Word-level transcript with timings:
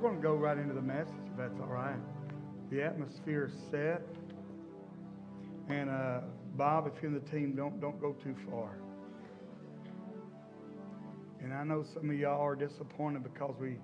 We're 0.00 0.08
going 0.08 0.22
to 0.22 0.26
go 0.26 0.34
right 0.34 0.56
into 0.56 0.72
the 0.72 0.80
message, 0.80 1.12
if 1.30 1.36
that's 1.36 1.60
all 1.60 1.66
right. 1.66 1.98
The 2.70 2.82
atmosphere 2.82 3.52
is 3.52 3.70
set. 3.70 4.00
And 5.68 5.90
uh, 5.90 6.20
Bob, 6.56 6.86
if 6.86 7.02
you're 7.02 7.14
in 7.14 7.22
the 7.22 7.30
team, 7.30 7.54
don't 7.54 7.82
don't 7.82 8.00
go 8.00 8.14
too 8.14 8.34
far. 8.50 8.78
And 11.42 11.52
I 11.52 11.64
know 11.64 11.84
some 11.92 12.08
of 12.08 12.16
y'all 12.16 12.40
are 12.40 12.56
disappointed 12.56 13.24
because 13.24 13.54
we 13.60 13.76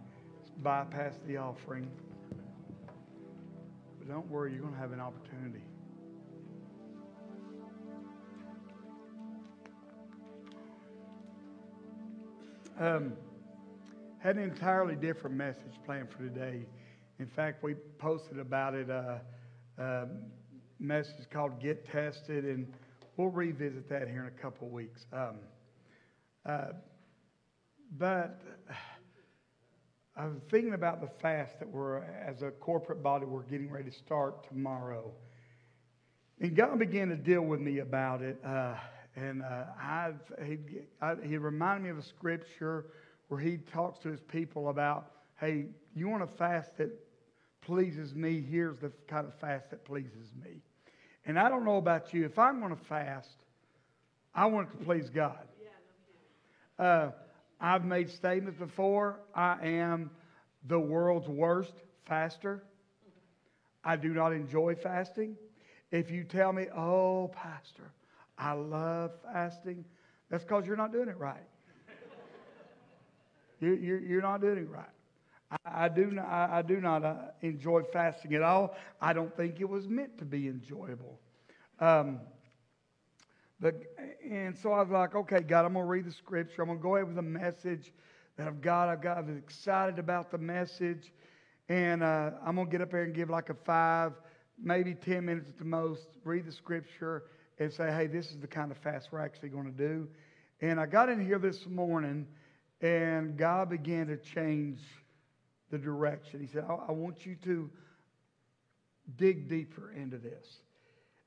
bypassed 0.63 1.27
the 1.27 1.37
offering. 1.37 1.87
But 3.99 4.09
don't 4.09 4.31
worry, 4.31 4.53
you're 4.53 4.63
going 4.63 4.73
to 4.73 4.81
have 4.81 4.93
an 4.93 5.01
opportunity. 5.01 5.65
Um, 12.81 13.13
had 14.19 14.37
an 14.37 14.43
entirely 14.43 14.95
different 14.95 15.37
message 15.37 15.81
planned 15.85 16.11
for 16.11 16.19
today. 16.19 16.67
In 17.19 17.27
fact, 17.27 17.63
we 17.63 17.75
posted 17.99 18.39
about 18.39 18.75
it 18.75 18.91
a 18.91 19.21
uh, 19.79 19.83
uh, 19.83 20.07
message 20.79 21.31
called 21.31 21.61
"Get 21.61 21.87
Tested," 21.87 22.45
and 22.45 22.73
we'll 23.17 23.29
revisit 23.29 23.89
that 23.89 24.09
here 24.09 24.23
in 24.23 24.27
a 24.27 24.43
couple 24.43 24.69
weeks. 24.69 25.07
Um, 25.13 25.37
uh, 26.45 26.67
but 27.99 28.41
I'm 30.17 30.41
thinking 30.51 30.75
about 30.75 31.01
the 31.01 31.11
fast 31.21 31.59
that 31.59 31.69
we're, 31.69 31.99
as 31.99 32.43
a 32.43 32.51
corporate 32.51 33.03
body, 33.03 33.27
we're 33.27 33.43
getting 33.43 33.71
ready 33.71 33.91
to 33.91 33.97
start 33.97 34.49
tomorrow. 34.49 35.13
And 36.41 36.57
God 36.57 36.79
began 36.79 37.09
to 37.09 37.17
deal 37.17 37.43
with 37.43 37.61
me 37.61 37.79
about 37.79 38.23
it. 38.23 38.39
Uh, 38.45 38.75
and 39.15 39.43
uh, 39.43 39.65
I, 39.81 40.13
he, 40.45 40.59
I, 41.01 41.15
he 41.23 41.37
reminded 41.39 41.85
me 41.85 41.91
of 41.91 41.99
a 41.99 42.03
scripture 42.03 42.87
where 43.29 43.41
he 43.41 43.59
talks 43.73 43.99
to 44.01 44.09
his 44.09 44.21
people 44.21 44.69
about, 44.69 45.11
hey, 45.41 45.67
you 45.95 46.09
want 46.09 46.23
a 46.23 46.29
fast 46.39 46.77
that 46.79 46.91
pleases 47.63 48.15
me? 48.15 48.45
Here's 48.49 48.79
the 48.79 48.93
kind 49.09 49.27
of 49.27 49.35
fast 49.41 49.71
that 49.71 49.85
pleases 49.85 50.31
me. 50.43 50.63
And 51.25 51.39
I 51.39 51.49
don't 51.49 51.65
know 51.65 51.77
about 51.77 52.15
you. 52.15 52.25
If 52.25 52.39
I'm 52.39 52.61
going 52.61 52.77
to 52.77 52.85
fast, 52.85 53.29
I 54.35 54.47
want 54.47 54.69
it 54.69 54.79
to 54.79 54.85
please 54.85 55.11
God. 55.11 55.39
Uh, 56.79 57.11
I've 57.61 57.85
made 57.85 58.11
statements 58.11 58.59
before. 58.59 59.21
I 59.35 59.57
am 59.63 60.11
the 60.69 60.79
world's 60.79 61.29
worst 61.29 61.73
faster. 62.07 62.63
I 63.83 63.97
do 63.97 64.09
not 64.09 64.33
enjoy 64.33 64.75
fasting. 64.75 65.37
If 65.91 66.11
you 66.11 66.25
tell 66.25 66.53
me, 66.53 66.67
oh, 66.77 67.29
Pastor, 67.35 67.93
I 68.37 68.53
love 68.53 69.13
fasting, 69.33 69.85
that's 70.29 70.45
because 70.45 70.67
you're 70.67 70.77
not 70.77 70.93
doing 70.93 71.09
it 71.09 71.17
right. 71.17 71.47
You're, 73.61 73.99
you're, 73.99 74.23
not 74.23 74.41
doing 74.41 74.59
it 74.59 74.69
right. 74.69 74.85
I, 75.51 75.85
I 75.85 75.89
do 75.89 76.11
not, 76.11 76.27
I, 76.27 76.59
I 76.59 76.63
do 76.63 76.81
not 76.81 77.05
uh, 77.05 77.15
enjoy 77.41 77.83
fasting 77.93 78.35
at 78.35 78.43
all. 78.43 78.77
I 79.01 79.13
don't 79.13 79.35
think 79.37 79.61
it 79.61 79.69
was 79.69 79.89
meant 79.89 80.19
to 80.19 80.25
be 80.25 80.49
enjoyable. 80.49 81.19
Um, 81.81 82.21
but, 83.61 83.83
and 84.29 84.57
so 84.57 84.73
I 84.73 84.81
was 84.83 84.91
like, 84.91 85.15
okay, 85.15 85.41
God, 85.41 85.65
I'm 85.65 85.73
going 85.73 85.85
to 85.85 85.89
read 85.89 86.05
the 86.05 86.13
scripture. 86.13 86.63
I'm 86.63 86.69
going 86.69 86.79
to 86.79 86.83
go 86.83 86.97
ahead 86.97 87.07
with 87.07 87.17
the 87.17 87.23
message 87.23 87.93
that 88.37 88.47
I've 88.47 88.61
got. 88.61 88.89
I've 88.89 89.01
got, 89.01 89.19
I'm 89.19 89.39
excited 89.39 89.99
about 89.99 90.31
the 90.31 90.39
message. 90.39 91.13
And 91.69 92.03
uh, 92.03 92.33
I'm 92.45 92.57
going 92.57 92.67
to 92.67 92.71
get 92.71 92.81
up 92.83 92.91
there 92.91 93.03
and 93.03 93.15
give 93.15 93.31
like 93.31 93.49
a 93.49 93.55
five, 93.55 94.13
maybe 94.63 94.95
10 94.95 95.25
minutes 95.25 95.49
at 95.49 95.59
the 95.59 95.65
most, 95.65 96.07
read 96.25 96.47
the 96.47 96.53
scripture, 96.53 97.25
and 97.59 97.73
say, 97.73 97.91
hey, 97.91 98.07
this 98.07 98.31
is 98.31 98.39
the 98.39 98.47
kind 98.47 98.71
of 98.71 98.77
fast 98.79 99.09
we're 99.11 99.21
actually 99.21 99.49
going 99.49 99.65
to 99.65 99.71
do. 99.71 100.07
And 100.61 100.79
I 100.79 100.87
got 100.87 101.09
in 101.09 101.25
here 101.25 101.39
this 101.39 101.67
morning, 101.67 102.27
and 102.81 103.37
God 103.37 103.71
began 103.71 104.07
to 104.09 104.17
change 104.17 104.81
the 105.71 105.79
direction. 105.79 106.41
He 106.41 106.47
said, 106.47 106.65
I, 106.69 106.75
I 106.89 106.93
want 106.93 107.25
you 107.27 107.37
to 107.45 107.71
dig 109.17 109.49
deeper 109.49 109.93
into 109.93 110.19
this. 110.19 110.47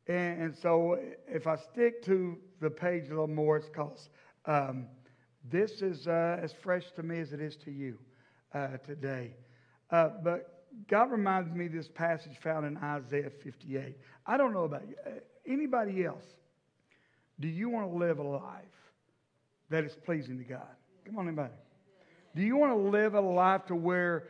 And, 0.07 0.41
and, 0.41 0.57
so 0.57 0.97
if 1.27 1.47
I 1.47 1.55
stick 1.55 2.03
to 2.05 2.37
the 2.61 2.69
page 2.69 3.05
a 3.07 3.09
little 3.09 3.27
more, 3.27 3.57
it's 3.57 3.67
because 3.67 4.09
um, 4.45 4.87
this 5.49 5.81
is 5.81 6.07
uh, 6.07 6.39
as 6.41 6.51
fresh 6.51 6.85
to 6.95 7.03
me 7.03 7.19
as 7.19 7.31
it 7.31 7.41
is 7.41 7.55
to 7.57 7.71
you 7.71 7.97
uh, 8.53 8.77
today. 8.85 9.35
Uh, 9.91 10.09
but 10.23 10.65
God 10.87 11.11
reminds 11.11 11.53
me 11.53 11.67
this 11.67 11.87
passage 11.87 12.37
found 12.41 12.65
in 12.65 12.77
Isaiah 12.77 13.29
58. 13.43 13.95
I 14.25 14.37
don't 14.37 14.53
know 14.53 14.63
about 14.63 14.87
you. 14.87 14.95
Uh, 15.05 15.11
anybody 15.47 16.05
else? 16.05 16.25
Do 17.39 17.47
you 17.47 17.69
want 17.69 17.89
to 17.91 17.97
live 17.97 18.19
a 18.19 18.23
life 18.23 18.65
that 19.69 19.83
is 19.83 19.95
pleasing 20.05 20.37
to 20.39 20.43
God? 20.43 20.67
Come 21.09 21.17
on, 21.17 21.27
anybody. 21.27 21.53
Do 22.35 22.43
you 22.43 22.55
want 22.55 22.71
to 22.71 22.77
live 22.77 23.15
a 23.15 23.19
life 23.19 23.65
to 23.65 23.75
where 23.75 24.27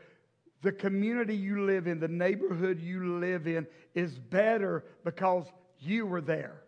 the 0.62 0.72
community 0.72 1.36
you 1.36 1.66
live 1.66 1.88
in, 1.88 2.00
the 2.00 2.08
neighborhood 2.08 2.80
you 2.80 3.20
live 3.20 3.48
in, 3.48 3.68
is 3.96 4.18
better 4.18 4.86
because 5.04 5.46
you 5.82 6.06
were 6.06 6.22
there. 6.22 6.62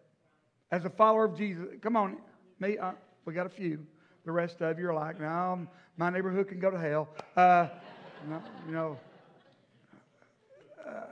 As 0.70 0.84
a 0.84 0.90
follower 0.90 1.24
of 1.24 1.38
Jesus, 1.38 1.66
come 1.82 1.96
on, 1.96 2.18
me, 2.60 2.78
uh, 2.78 2.92
we 3.24 3.34
got 3.34 3.46
a 3.46 3.50
few. 3.50 3.86
The 4.26 4.34
rest 4.34 4.62
of 4.62 4.78
you 4.78 4.90
are 4.90 4.94
like, 4.94 5.18
no, 5.18 5.66
my 5.96 6.10
neighborhood 6.10 6.50
can 6.50 6.60
go 6.60 6.70
to 6.70 6.78
hell. 6.78 7.08
Uh, 7.38 7.70
no, 8.28 8.44
you 8.68 8.74
know. 8.74 9.00
Uh, 10.86 11.04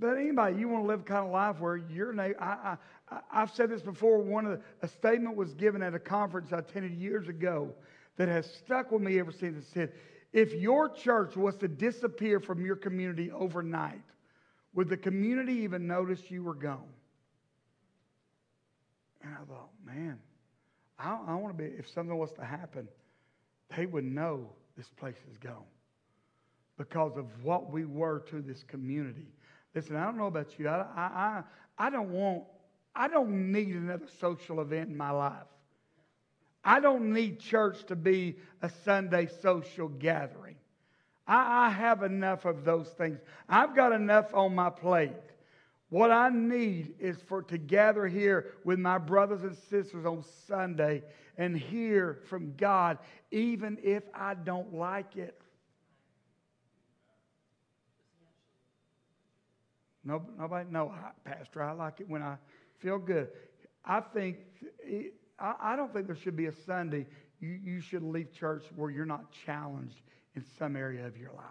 but 0.00 0.16
anybody, 0.16 0.58
you 0.58 0.68
want 0.68 0.84
to 0.84 0.88
live 0.88 1.04
kind 1.04 1.26
of 1.26 1.30
life 1.30 1.60
where 1.60 1.76
your 1.76 2.12
neighbor, 2.12 2.40
I, 2.40 2.76
I, 3.10 3.20
I've 3.30 3.50
said 3.50 3.70
this 3.70 3.82
before. 3.82 4.18
One 4.18 4.46
of 4.46 4.52
the, 4.52 4.60
a 4.82 4.88
statement 4.88 5.36
was 5.36 5.52
given 5.54 5.82
at 5.82 5.94
a 5.94 5.98
conference 5.98 6.52
I 6.52 6.58
attended 6.58 6.94
years 6.94 7.28
ago 7.28 7.72
that 8.16 8.28
has 8.28 8.50
stuck 8.50 8.90
with 8.90 9.02
me 9.02 9.18
ever 9.18 9.30
since. 9.30 9.58
It 9.58 9.68
said, 9.72 9.92
if 10.32 10.54
your 10.54 10.88
church 10.88 11.36
was 11.36 11.56
to 11.56 11.68
disappear 11.68 12.40
from 12.40 12.64
your 12.64 12.76
community 12.76 13.30
overnight, 13.30 14.00
would 14.74 14.88
the 14.88 14.96
community 14.96 15.54
even 15.54 15.86
notice 15.86 16.30
you 16.30 16.44
were 16.44 16.54
gone? 16.54 16.88
And 19.22 19.34
I 19.34 19.44
thought, 19.44 19.70
man, 19.84 20.18
I, 20.98 21.18
I 21.28 21.34
want 21.34 21.56
to 21.56 21.62
be, 21.62 21.70
if 21.70 21.88
something 21.90 22.16
was 22.16 22.32
to 22.32 22.44
happen, 22.44 22.88
they 23.76 23.86
would 23.86 24.04
know 24.04 24.48
this 24.76 24.88
place 24.88 25.18
is 25.30 25.36
gone 25.36 25.64
because 26.78 27.18
of 27.18 27.26
what 27.44 27.70
we 27.70 27.84
were 27.84 28.20
to 28.30 28.40
this 28.40 28.62
community. 28.62 29.26
Listen, 29.74 29.96
I 29.96 30.04
don't 30.04 30.16
know 30.16 30.26
about 30.26 30.58
you. 30.58 30.68
I, 30.68 30.84
I, 30.96 31.42
I 31.78 31.90
don't 31.90 32.10
want, 32.10 32.44
I 32.94 33.08
don't 33.08 33.52
need 33.52 33.68
another 33.68 34.08
social 34.20 34.60
event 34.60 34.90
in 34.90 34.96
my 34.96 35.10
life. 35.10 35.46
I 36.64 36.80
don't 36.80 37.12
need 37.12 37.40
church 37.40 37.84
to 37.86 37.96
be 37.96 38.36
a 38.62 38.70
Sunday 38.84 39.28
social 39.40 39.88
gathering. 39.88 40.56
I, 41.26 41.66
I 41.66 41.70
have 41.70 42.02
enough 42.02 42.44
of 42.44 42.64
those 42.64 42.88
things. 42.88 43.18
I've 43.48 43.74
got 43.74 43.92
enough 43.92 44.34
on 44.34 44.54
my 44.54 44.70
plate. 44.70 45.12
What 45.88 46.10
I 46.10 46.28
need 46.28 46.94
is 47.00 47.16
for 47.26 47.42
to 47.44 47.58
gather 47.58 48.06
here 48.06 48.52
with 48.64 48.78
my 48.78 48.98
brothers 48.98 49.42
and 49.42 49.56
sisters 49.56 50.06
on 50.06 50.24
Sunday 50.46 51.02
and 51.36 51.56
hear 51.56 52.20
from 52.28 52.54
God, 52.56 52.98
even 53.30 53.78
if 53.82 54.02
I 54.14 54.34
don't 54.34 54.74
like 54.74 55.16
it. 55.16 55.39
No, 60.04 60.22
nobody, 60.38 60.70
no, 60.70 60.94
Pastor, 61.24 61.62
I 61.62 61.72
like 61.72 62.00
it 62.00 62.08
when 62.08 62.22
I 62.22 62.36
feel 62.78 62.98
good. 62.98 63.28
I 63.84 64.00
think, 64.00 64.38
I 65.38 65.76
don't 65.76 65.92
think 65.92 66.06
there 66.06 66.16
should 66.16 66.36
be 66.36 66.46
a 66.46 66.52
Sunday 66.52 67.06
you, 67.40 67.58
you 67.62 67.80
should 67.80 68.02
leave 68.02 68.32
church 68.32 68.64
where 68.76 68.90
you're 68.90 69.06
not 69.06 69.32
challenged 69.44 70.02
in 70.34 70.44
some 70.58 70.76
area 70.76 71.06
of 71.06 71.16
your 71.16 71.32
life 71.32 71.46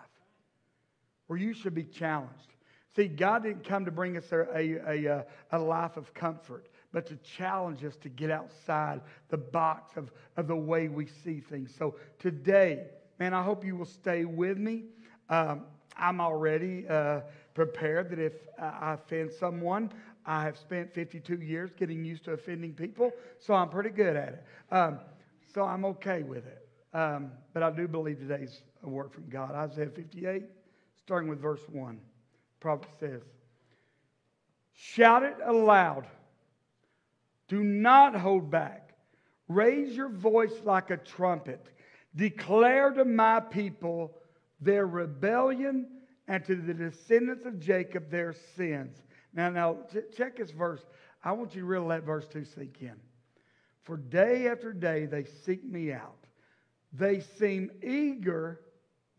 where 1.30 1.38
you 1.38 1.54
should 1.54 1.76
be 1.76 1.84
challenged. 1.84 2.56
See, 2.96 3.08
God 3.08 3.44
didn't 3.44 3.64
come 3.64 3.86
to 3.86 3.92
bring 3.92 4.18
us 4.18 4.32
a, 4.32 4.48
a, 4.58 5.24
a, 5.52 5.60
life 5.60 5.96
of 5.96 6.12
comfort, 6.16 6.70
but 6.92 7.06
to 7.06 7.18
challenge 7.18 7.86
us 7.86 7.96
to 7.98 8.10
get 8.10 8.32
outside 8.32 9.02
the 9.30 9.38
box 9.38 9.96
of, 9.96 10.12
of 10.38 10.48
the 10.48 10.56
way 10.56 10.88
we 10.88 11.06
see 11.06 11.40
things. 11.40 11.72
So 11.78 11.98
today, 12.18 12.88
man, 13.20 13.36
I 13.36 13.44
hope 13.44 13.64
you 13.64 13.76
will 13.76 13.86
stay 13.86 14.26
with 14.26 14.58
me. 14.58 14.86
Um, 15.30 15.66
I'm 15.96 16.20
already 16.20 16.88
uh, 16.88 17.22
prepared 17.54 18.10
that 18.12 18.20
if 18.20 18.34
I 18.60 18.94
offend 18.94 19.32
someone, 19.32 19.92
I 20.26 20.44
have 20.44 20.58
spent 20.58 20.94
52 20.94 21.38
years 21.38 21.72
getting 21.78 22.06
used 22.06 22.26
to 22.26 22.32
offending 22.32 22.74
people, 22.74 23.12
so 23.40 23.54
I'm 23.54 23.70
pretty 23.70 23.90
good 23.90 24.16
at 24.16 24.30
it. 24.30 24.44
Um, 24.72 25.00
so 25.54 25.64
I'm 25.64 25.86
okay 25.86 26.24
with 26.24 26.46
it. 26.46 26.68
Um, 26.94 27.32
but 27.54 27.64
I 27.64 27.72
do 27.72 27.88
believe 27.88 28.20
today's 28.20 28.62
a 28.84 28.90
word 28.90 29.12
from 29.12 29.30
God. 29.30 29.54
Isaiah 29.54 29.90
58, 29.90 30.44
starting 30.96 31.30
with 31.30 31.42
verse 31.42 31.62
1. 31.72 32.00
Prophet 32.60 32.90
says, 33.00 33.22
Shout 34.74 35.24
it 35.24 35.36
aloud. 35.46 36.08
Do 37.48 37.64
not 37.64 38.16
hold 38.16 38.50
back. 38.50 38.94
Raise 39.48 39.96
your 39.96 40.10
voice 40.10 40.54
like 40.64 40.92
a 40.92 40.98
trumpet. 40.98 41.66
Declare 42.16 42.92
to 42.92 43.06
my 43.06 43.40
people 43.40 44.14
their 44.62 44.86
rebellion 44.86 45.88
and 46.30 46.46
to 46.46 46.56
the 46.56 46.74
descendants 46.74 47.46
of 47.46 47.60
Jacob 47.60 48.10
their 48.10 48.34
sins. 48.56 48.96
Now, 49.34 49.50
now, 49.50 49.80
check 50.16 50.38
this 50.38 50.52
verse. 50.52 50.86
I 51.24 51.34
want 51.34 51.54
you 51.54 51.62
to 51.62 51.68
really 51.68 51.88
let 51.88 52.04
verse 52.04 52.28
2 52.32 52.46
sink 52.46 52.78
in. 52.80 52.96
For 53.84 53.98
day 53.98 54.48
after 54.48 54.72
day 54.72 55.06
they 55.06 55.26
seek 55.26 55.66
me 55.66 55.92
out. 55.92 56.26
They 56.94 57.20
seem 57.20 57.72
eager 57.84 58.62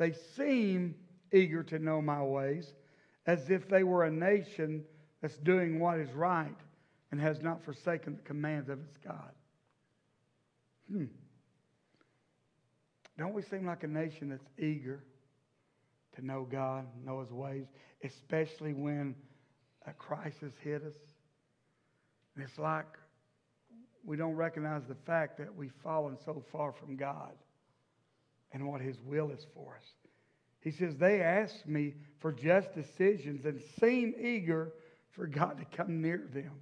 they 0.01 0.15
seem 0.35 0.95
eager 1.31 1.63
to 1.65 1.79
know 1.79 2.01
my 2.01 2.23
ways, 2.23 2.73
as 3.27 3.51
if 3.51 3.69
they 3.69 3.85
were 3.85 4.05
a 4.05 4.11
nation 4.11 4.83
that's 5.21 5.37
doing 5.37 5.79
what 5.79 5.99
is 5.99 6.11
right 6.13 6.57
and 7.11 7.21
has 7.21 7.43
not 7.43 7.63
forsaken 7.63 8.17
the 8.17 8.23
commands 8.23 8.71
of 8.71 8.81
its 8.81 8.97
God. 9.05 9.31
Hmm. 10.91 11.05
Don't 13.19 13.35
we 13.35 13.43
seem 13.43 13.67
like 13.67 13.83
a 13.85 13.89
nation 13.89 14.31
that's 14.31 14.49
eager 14.59 15.05
to 16.17 16.25
know 16.25 16.47
God, 16.51 16.87
know 17.05 17.21
His 17.21 17.31
ways, 17.31 17.67
especially 18.05 18.73
when 18.73 19.15
a 19.87 19.93
crisis 19.93 20.53
hit 20.63 20.83
us? 20.83 20.95
And 22.35 22.45
it's 22.45 22.59
like 22.59 22.87
we 24.05 24.17
don't 24.17 24.35
recognize 24.35 24.83
the 24.89 24.95
fact 24.95 25.39
that 25.39 25.55
we've 25.55 25.75
fallen 25.83 26.17
so 26.25 26.43
far 26.51 26.73
from 26.73 26.97
God 26.97 27.33
and 28.53 28.67
what 28.67 28.81
His 28.81 29.01
will 29.05 29.31
is 29.31 29.47
for 29.55 29.77
us. 29.77 29.87
He 30.61 30.71
says, 30.71 30.97
They 30.97 31.21
ask 31.21 31.67
me 31.67 31.95
for 32.19 32.33
just 32.33 32.75
decisions 32.75 33.45
and 33.45 33.61
seem 33.81 34.15
eager 34.21 34.73
for 35.11 35.27
God 35.27 35.59
to 35.59 35.77
come 35.77 36.01
near 36.01 36.29
them. 36.33 36.53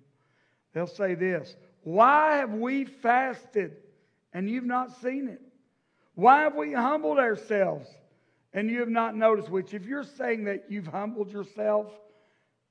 They'll 0.73 0.87
say 0.87 1.15
this 1.15 1.57
Why 1.83 2.37
have 2.37 2.53
we 2.53 2.85
fasted 2.85 3.77
and 4.33 4.49
you've 4.49 4.65
not 4.65 5.01
seen 5.01 5.29
it? 5.29 5.41
Why 6.15 6.43
have 6.43 6.55
we 6.55 6.73
humbled 6.73 7.19
ourselves 7.19 7.89
and 8.59 8.69
you 8.69 8.81
have 8.81 8.89
not 8.89 9.15
noticed? 9.15 9.49
Which, 9.49 9.73
if 9.73 9.87
you're 9.87 10.03
saying 10.03 10.45
that 10.45 10.65
you've 10.69 10.89
humbled 10.89 11.31
yourself, 11.31 11.93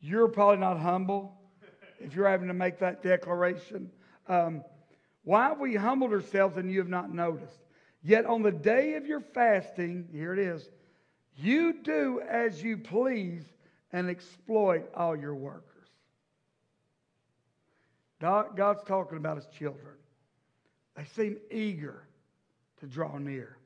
you're 0.02 0.28
probably 0.28 0.58
not 0.58 0.78
humble 0.78 1.40
if 2.02 2.14
you're 2.14 2.28
having 2.28 2.50
to 2.50 2.54
make 2.54 2.80
that 2.80 3.02
declaration. 3.02 3.90
Um, 4.28 4.66
why 5.24 5.48
have 5.48 5.62
we 5.62 5.76
humbled 5.76 6.12
ourselves 6.12 6.58
and 6.58 6.70
you 6.70 6.80
have 6.80 6.90
not 6.90 7.14
noticed? 7.14 7.60
Yet 8.04 8.26
on 8.26 8.42
the 8.42 8.52
day 8.52 8.96
of 8.96 9.06
your 9.06 9.22
fasting, 9.22 10.10
here 10.12 10.34
it 10.34 10.40
is, 10.40 10.70
you 11.38 11.82
do 11.82 12.22
as 12.30 12.62
you 12.62 12.78
please 12.78 13.46
and 13.94 14.10
exploit 14.10 14.90
all 14.94 15.16
your 15.16 15.36
workers. 15.36 15.64
God, 18.20 18.58
God's 18.58 18.84
talking 18.84 19.18
about 19.18 19.38
his 19.38 19.48
children. 19.58 19.96
They 20.98 21.06
seem 21.06 21.38
eager 21.50 22.04
to 22.82 22.88
draw 22.88 23.18
near. 23.18 23.58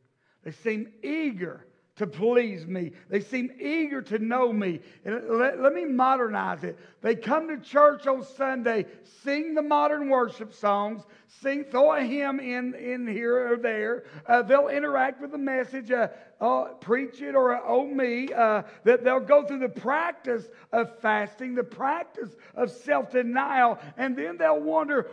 They 0.44 0.52
seem 0.52 0.92
eager 1.02 1.66
to 2.01 2.07
please 2.07 2.65
me. 2.65 2.92
They 3.09 3.19
seem 3.19 3.51
eager 3.59 4.01
to 4.01 4.18
know 4.18 4.51
me. 4.51 4.80
And 5.06 5.21
let, 5.30 5.62
let, 5.62 5.71
me 5.71 5.86
modernize 5.86 6.63
it. 6.63 6.80
They 7.01 7.13
come 7.15 7.48
to 7.48 7.57
church 7.57 8.07
on 8.07 8.24
Sunday, 8.24 8.88
sing 9.24 9.53
the 9.53 9.62
modern 9.62 10.09
worship 10.09 10.51
songs, 10.51 11.03
sing, 11.27 11.65
throw 11.65 11.94
a 11.94 12.01
hymn 12.01 12.39
in, 12.39 12.74
in 12.74 13.06
here 13.06 13.53
or 13.53 13.57
there. 13.57 14.06
Uh, 14.25 14.42
they'll 14.42 14.69
interact 14.69 15.21
with 15.21 15.31
the 15.31 15.38
message, 15.38 15.92
uh, 15.92 16.07
uh, 16.42 16.69
preach 16.80 17.21
it 17.21 17.36
or 17.36 17.56
uh, 17.56 17.62
oh 17.68 17.86
me. 17.86 18.33
Uh, 18.33 18.63
that 18.83 19.03
they'll 19.03 19.19
go 19.19 19.45
through 19.45 19.59
the 19.59 19.69
practice 19.69 20.45
of 20.71 21.00
fasting, 21.01 21.53
the 21.53 21.63
practice 21.63 22.36
of 22.56 22.71
self 22.71 23.12
denial, 23.12 23.77
and 23.95 24.18
then 24.18 24.38
they'll 24.38 24.59
wonder, 24.59 25.07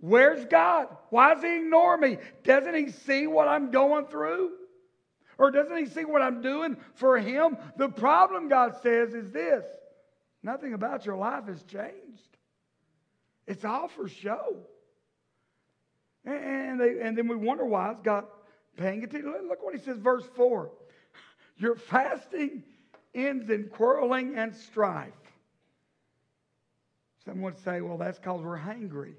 Where's 0.00 0.44
God? 0.46 0.88
Why 1.10 1.34
does 1.34 1.44
He 1.44 1.58
ignore 1.58 1.96
me? 1.96 2.18
Doesn't 2.42 2.74
He 2.74 2.90
see 2.90 3.28
what 3.28 3.46
I'm 3.46 3.70
going 3.70 4.06
through? 4.06 4.50
Or 5.38 5.52
doesn't 5.52 5.76
he 5.76 5.86
see 5.86 6.04
what 6.04 6.20
I'm 6.20 6.42
doing 6.42 6.76
for 6.94 7.16
him? 7.16 7.56
The 7.76 7.88
problem, 7.88 8.48
God 8.48 8.74
says, 8.82 9.14
is 9.14 9.30
this 9.30 9.64
nothing 10.42 10.74
about 10.74 11.06
your 11.06 11.16
life 11.16 11.46
has 11.46 11.62
changed. 11.62 12.36
It's 13.46 13.64
all 13.64 13.88
for 13.88 14.08
show. 14.08 14.56
And, 16.24 16.80
they, 16.80 17.00
and 17.00 17.16
then 17.16 17.28
we 17.28 17.36
wonder 17.36 17.64
why 17.64 17.92
is 17.92 18.00
God 18.02 18.24
paying 18.76 19.02
attention. 19.04 19.32
Look 19.48 19.64
what 19.64 19.74
he 19.74 19.80
says, 19.80 19.98
verse 19.98 20.24
4. 20.36 20.70
Your 21.56 21.74
fasting 21.74 22.64
ends 23.14 23.48
in 23.48 23.68
quarreling 23.68 24.36
and 24.36 24.54
strife. 24.54 25.12
Some 27.24 27.40
would 27.42 27.58
say, 27.58 27.80
well, 27.80 27.98
that's 27.98 28.18
because 28.18 28.42
we're 28.42 28.58
hangry. 28.58 29.14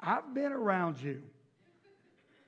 I've 0.00 0.34
been 0.34 0.52
around 0.52 1.00
you. 1.00 1.22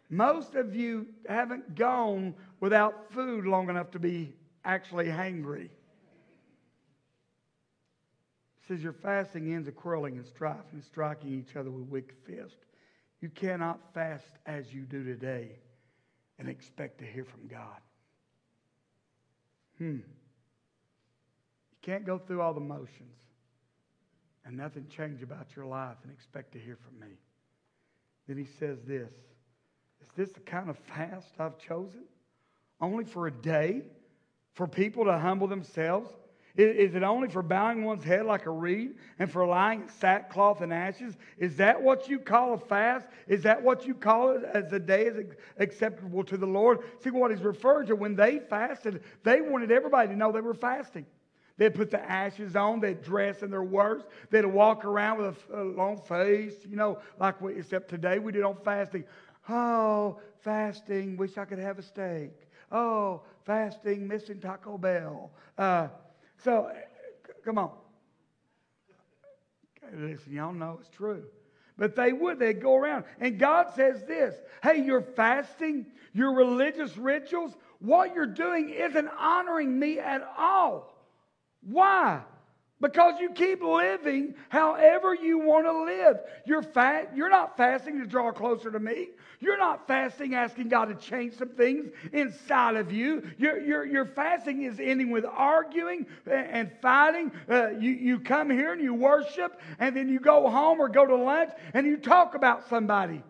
Most 0.08 0.54
of 0.54 0.74
you 0.74 1.06
haven't 1.28 1.74
gone 1.74 2.34
without 2.60 3.12
food 3.12 3.44
long 3.44 3.68
enough 3.68 3.90
to 3.92 3.98
be 3.98 4.34
actually 4.64 5.06
hangry. 5.06 5.64
It 5.64 5.70
says 8.68 8.82
your 8.82 8.92
fasting 8.92 9.52
ends 9.52 9.68
in 9.68 9.74
quarreling 9.74 10.16
and 10.16 10.26
strife 10.26 10.72
and 10.72 10.82
striking 10.82 11.32
each 11.32 11.56
other 11.56 11.70
with 11.70 11.88
wicked 11.88 12.16
fists. 12.24 12.56
You 13.20 13.30
cannot 13.30 13.80
fast 13.94 14.30
as 14.44 14.72
you 14.72 14.82
do 14.82 15.02
today 15.02 15.52
and 16.38 16.48
expect 16.48 16.98
to 16.98 17.04
hear 17.04 17.24
from 17.24 17.48
God. 17.48 17.80
Hmm. 19.78 19.96
You 19.96 20.02
can't 21.82 22.04
go 22.04 22.18
through 22.18 22.42
all 22.42 22.54
the 22.54 22.60
motions 22.60 23.16
and 24.44 24.56
nothing 24.56 24.86
change 24.88 25.22
about 25.22 25.46
your 25.56 25.66
life 25.66 25.96
and 26.04 26.12
expect 26.12 26.52
to 26.52 26.58
hear 26.58 26.76
from 26.76 27.00
me. 27.00 27.16
Then 28.28 28.36
he 28.36 28.46
says 28.58 28.78
this 28.86 29.12
is 30.00 30.08
this 30.16 30.30
the 30.30 30.40
kind 30.40 30.70
of 30.70 30.78
fast 30.78 31.34
I've 31.38 31.58
chosen? 31.58 32.04
Only 32.80 33.04
for 33.04 33.26
a 33.26 33.30
day? 33.30 33.82
For 34.54 34.66
people 34.66 35.04
to 35.04 35.18
humble 35.18 35.48
themselves? 35.48 36.10
Is, 36.56 36.94
it 36.94 37.02
only 37.02 37.28
for 37.28 37.42
bowing 37.42 37.84
one's 37.84 38.02
head 38.02 38.24
like 38.24 38.46
a 38.46 38.50
reed 38.50 38.94
and 39.18 39.30
for 39.30 39.46
lying 39.46 39.82
in 39.82 39.88
sackcloth 39.90 40.62
and 40.62 40.72
ashes? 40.72 41.14
Is 41.36 41.56
that 41.56 41.82
what 41.82 42.08
you 42.08 42.18
call 42.18 42.54
a 42.54 42.58
fast? 42.58 43.06
Is 43.28 43.42
that 43.42 43.62
what 43.62 43.86
you 43.86 43.94
call 43.94 44.30
it 44.30 44.44
as 44.54 44.72
a 44.72 44.78
day 44.78 45.04
is 45.04 45.18
acceptable 45.58 46.24
to 46.24 46.38
the 46.38 46.46
Lord? 46.46 46.78
See 47.04 47.10
what 47.10 47.30
he's 47.30 47.42
referred 47.42 47.88
to 47.88 47.94
when 47.96 48.16
they 48.16 48.38
fasted, 48.38 49.02
they 49.22 49.42
wanted 49.42 49.70
everybody 49.70 50.08
to 50.08 50.16
know 50.16 50.32
they 50.32 50.40
were 50.40 50.54
fasting. 50.54 51.04
They'd 51.58 51.74
put 51.74 51.90
the 51.90 52.00
ashes 52.00 52.54
on. 52.54 52.80
They'd 52.80 53.02
dress 53.02 53.42
in 53.42 53.50
their 53.50 53.62
worst. 53.62 54.06
They'd 54.30 54.44
walk 54.44 54.84
around 54.84 55.18
with 55.18 55.36
a, 55.52 55.62
long 55.62 55.98
face, 56.02 56.54
you 56.68 56.76
know, 56.76 56.98
like 57.18 57.40
we, 57.40 57.54
except 57.56 57.88
today 57.88 58.18
we 58.18 58.32
did 58.32 58.42
on 58.42 58.56
fasting. 58.62 59.04
Oh, 59.48 60.18
fasting, 60.40 61.16
wish 61.16 61.38
I 61.38 61.44
could 61.44 61.58
have 61.58 61.78
a 61.78 61.82
steak. 61.82 62.32
Oh, 62.72 63.22
fasting, 63.44 64.08
missing 64.08 64.40
Taco 64.40 64.76
Bell. 64.76 65.30
Uh, 65.56 65.88
so, 66.42 66.70
come 67.44 67.58
on. 67.58 67.70
Listen, 69.94 70.32
y'all 70.32 70.52
know 70.52 70.78
it's 70.80 70.88
true. 70.88 71.24
But 71.78 71.94
they 71.94 72.12
would, 72.12 72.38
they'd 72.38 72.60
go 72.60 72.74
around. 72.76 73.04
And 73.20 73.38
God 73.38 73.68
says 73.74 74.02
this 74.04 74.34
hey, 74.62 74.82
you're 74.82 75.02
fasting, 75.02 75.86
your 76.12 76.34
religious 76.34 76.96
rituals, 76.96 77.54
what 77.78 78.14
you're 78.14 78.26
doing 78.26 78.70
isn't 78.70 79.08
honoring 79.18 79.78
me 79.78 79.98
at 79.98 80.26
all. 80.36 80.92
Why? 81.62 82.22
Because 82.80 83.14
you 83.20 83.30
keep 83.30 83.62
living 83.62 84.34
however 84.50 85.14
you 85.14 85.38
want 85.38 85.64
to 85.64 85.84
live. 85.84 86.18
You're 86.44 86.62
fat. 86.62 87.12
You're 87.16 87.30
not 87.30 87.56
fasting 87.56 87.98
to 88.00 88.06
draw 88.06 88.32
closer 88.32 88.70
to 88.70 88.78
me. 88.78 89.08
You're 89.40 89.56
not 89.56 89.86
fasting 89.86 90.34
asking 90.34 90.68
God 90.68 90.86
to 90.86 90.94
change 90.94 91.34
some 91.34 91.48
things 91.48 91.90
inside 92.12 92.76
of 92.76 92.92
you. 92.92 93.22
Your, 93.38 93.58
your, 93.60 93.84
your 93.84 94.04
fasting 94.04 94.62
is 94.62 94.78
ending 94.78 95.10
with 95.10 95.24
arguing 95.24 96.06
and 96.26 96.70
fighting. 96.82 97.32
Uh, 97.50 97.70
you, 97.70 97.92
you 97.92 98.20
come 98.20 98.50
here 98.50 98.74
and 98.74 98.82
you 98.82 98.92
worship, 98.92 99.58
and 99.78 99.96
then 99.96 100.08
you 100.10 100.20
go 100.20 100.48
home 100.48 100.78
or 100.78 100.88
go 100.90 101.06
to 101.06 101.16
lunch 101.16 101.50
and 101.72 101.86
you 101.86 101.96
talk 101.96 102.34
about 102.34 102.68
somebody. 102.68 103.22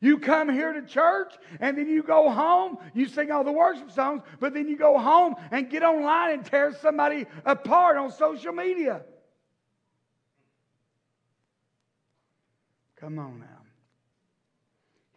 You 0.00 0.18
come 0.18 0.48
here 0.48 0.72
to 0.72 0.82
church 0.82 1.34
and 1.60 1.76
then 1.76 1.86
you 1.88 2.02
go 2.02 2.30
home, 2.30 2.78
you 2.94 3.06
sing 3.06 3.30
all 3.30 3.44
the 3.44 3.52
worship 3.52 3.90
songs, 3.90 4.22
but 4.40 4.54
then 4.54 4.66
you 4.66 4.76
go 4.78 4.98
home 4.98 5.34
and 5.50 5.68
get 5.68 5.82
online 5.82 6.32
and 6.32 6.44
tear 6.44 6.72
somebody 6.80 7.26
apart 7.44 7.98
on 7.98 8.10
social 8.10 8.52
media. 8.52 9.02
Come 12.96 13.18
on 13.18 13.40
now. 13.40 13.46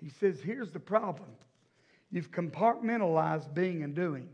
He 0.02 0.10
says, 0.10 0.42
here's 0.42 0.72
the 0.72 0.80
problem 0.80 1.30
you've 2.12 2.32
compartmentalized 2.32 3.54
being 3.54 3.84
and 3.84 3.96
doing 3.96 4.30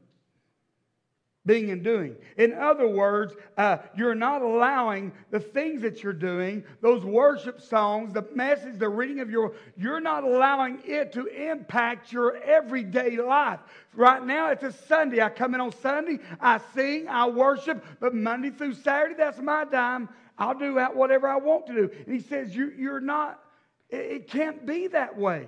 being 1.45 1.71
and 1.71 1.83
doing. 1.83 2.15
In 2.37 2.53
other 2.53 2.87
words, 2.87 3.33
uh, 3.57 3.77
you're 3.95 4.15
not 4.15 4.41
allowing 4.41 5.11
the 5.31 5.39
things 5.39 5.81
that 5.81 6.03
you're 6.03 6.13
doing, 6.13 6.63
those 6.81 7.03
worship 7.03 7.61
songs, 7.61 8.13
the 8.13 8.27
message, 8.35 8.77
the 8.77 8.89
reading 8.89 9.19
of 9.19 9.29
your, 9.29 9.53
you're 9.77 10.01
not 10.01 10.23
allowing 10.23 10.79
it 10.85 11.13
to 11.13 11.25
impact 11.27 12.11
your 12.11 12.35
everyday 12.37 13.17
life. 13.17 13.59
Right 13.93 14.23
now, 14.23 14.51
it's 14.51 14.63
a 14.63 14.71
Sunday. 14.71 15.21
I 15.21 15.29
come 15.29 15.55
in 15.55 15.61
on 15.61 15.71
Sunday, 15.71 16.19
I 16.39 16.59
sing, 16.75 17.07
I 17.07 17.27
worship, 17.27 17.83
but 17.99 18.13
Monday 18.13 18.49
through 18.49 18.73
Saturday, 18.73 19.15
that's 19.17 19.39
my 19.39 19.65
time. 19.65 20.09
I'll 20.37 20.57
do 20.57 20.75
whatever 20.93 21.27
I 21.27 21.37
want 21.37 21.67
to 21.67 21.73
do. 21.73 21.91
And 22.05 22.13
he 22.13 22.21
says, 22.21 22.55
you, 22.55 22.73
You're 22.77 23.01
not, 23.01 23.41
it, 23.89 23.97
it 23.97 24.27
can't 24.27 24.65
be 24.65 24.87
that 24.87 25.17
way. 25.17 25.47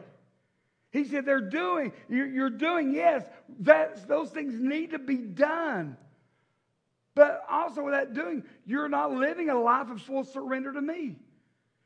He 0.92 1.06
said, 1.06 1.26
They're 1.26 1.50
doing, 1.50 1.94
you're, 2.10 2.28
you're 2.28 2.50
doing, 2.50 2.94
yes, 2.94 3.24
that's, 3.60 4.04
those 4.04 4.30
things 4.30 4.60
need 4.60 4.92
to 4.92 5.00
be 5.00 5.18
done. 5.18 5.98
But 7.16 7.44
also, 7.50 7.84
with 7.84 7.94
that 7.94 8.14
doing, 8.14 8.44
you're 8.66 8.90
not 8.90 9.12
living 9.12 9.50
a 9.50 9.60
life 9.60 9.90
of 9.90 10.02
full 10.02 10.24
surrender 10.24 10.72
to 10.74 10.82
me. 10.82 11.18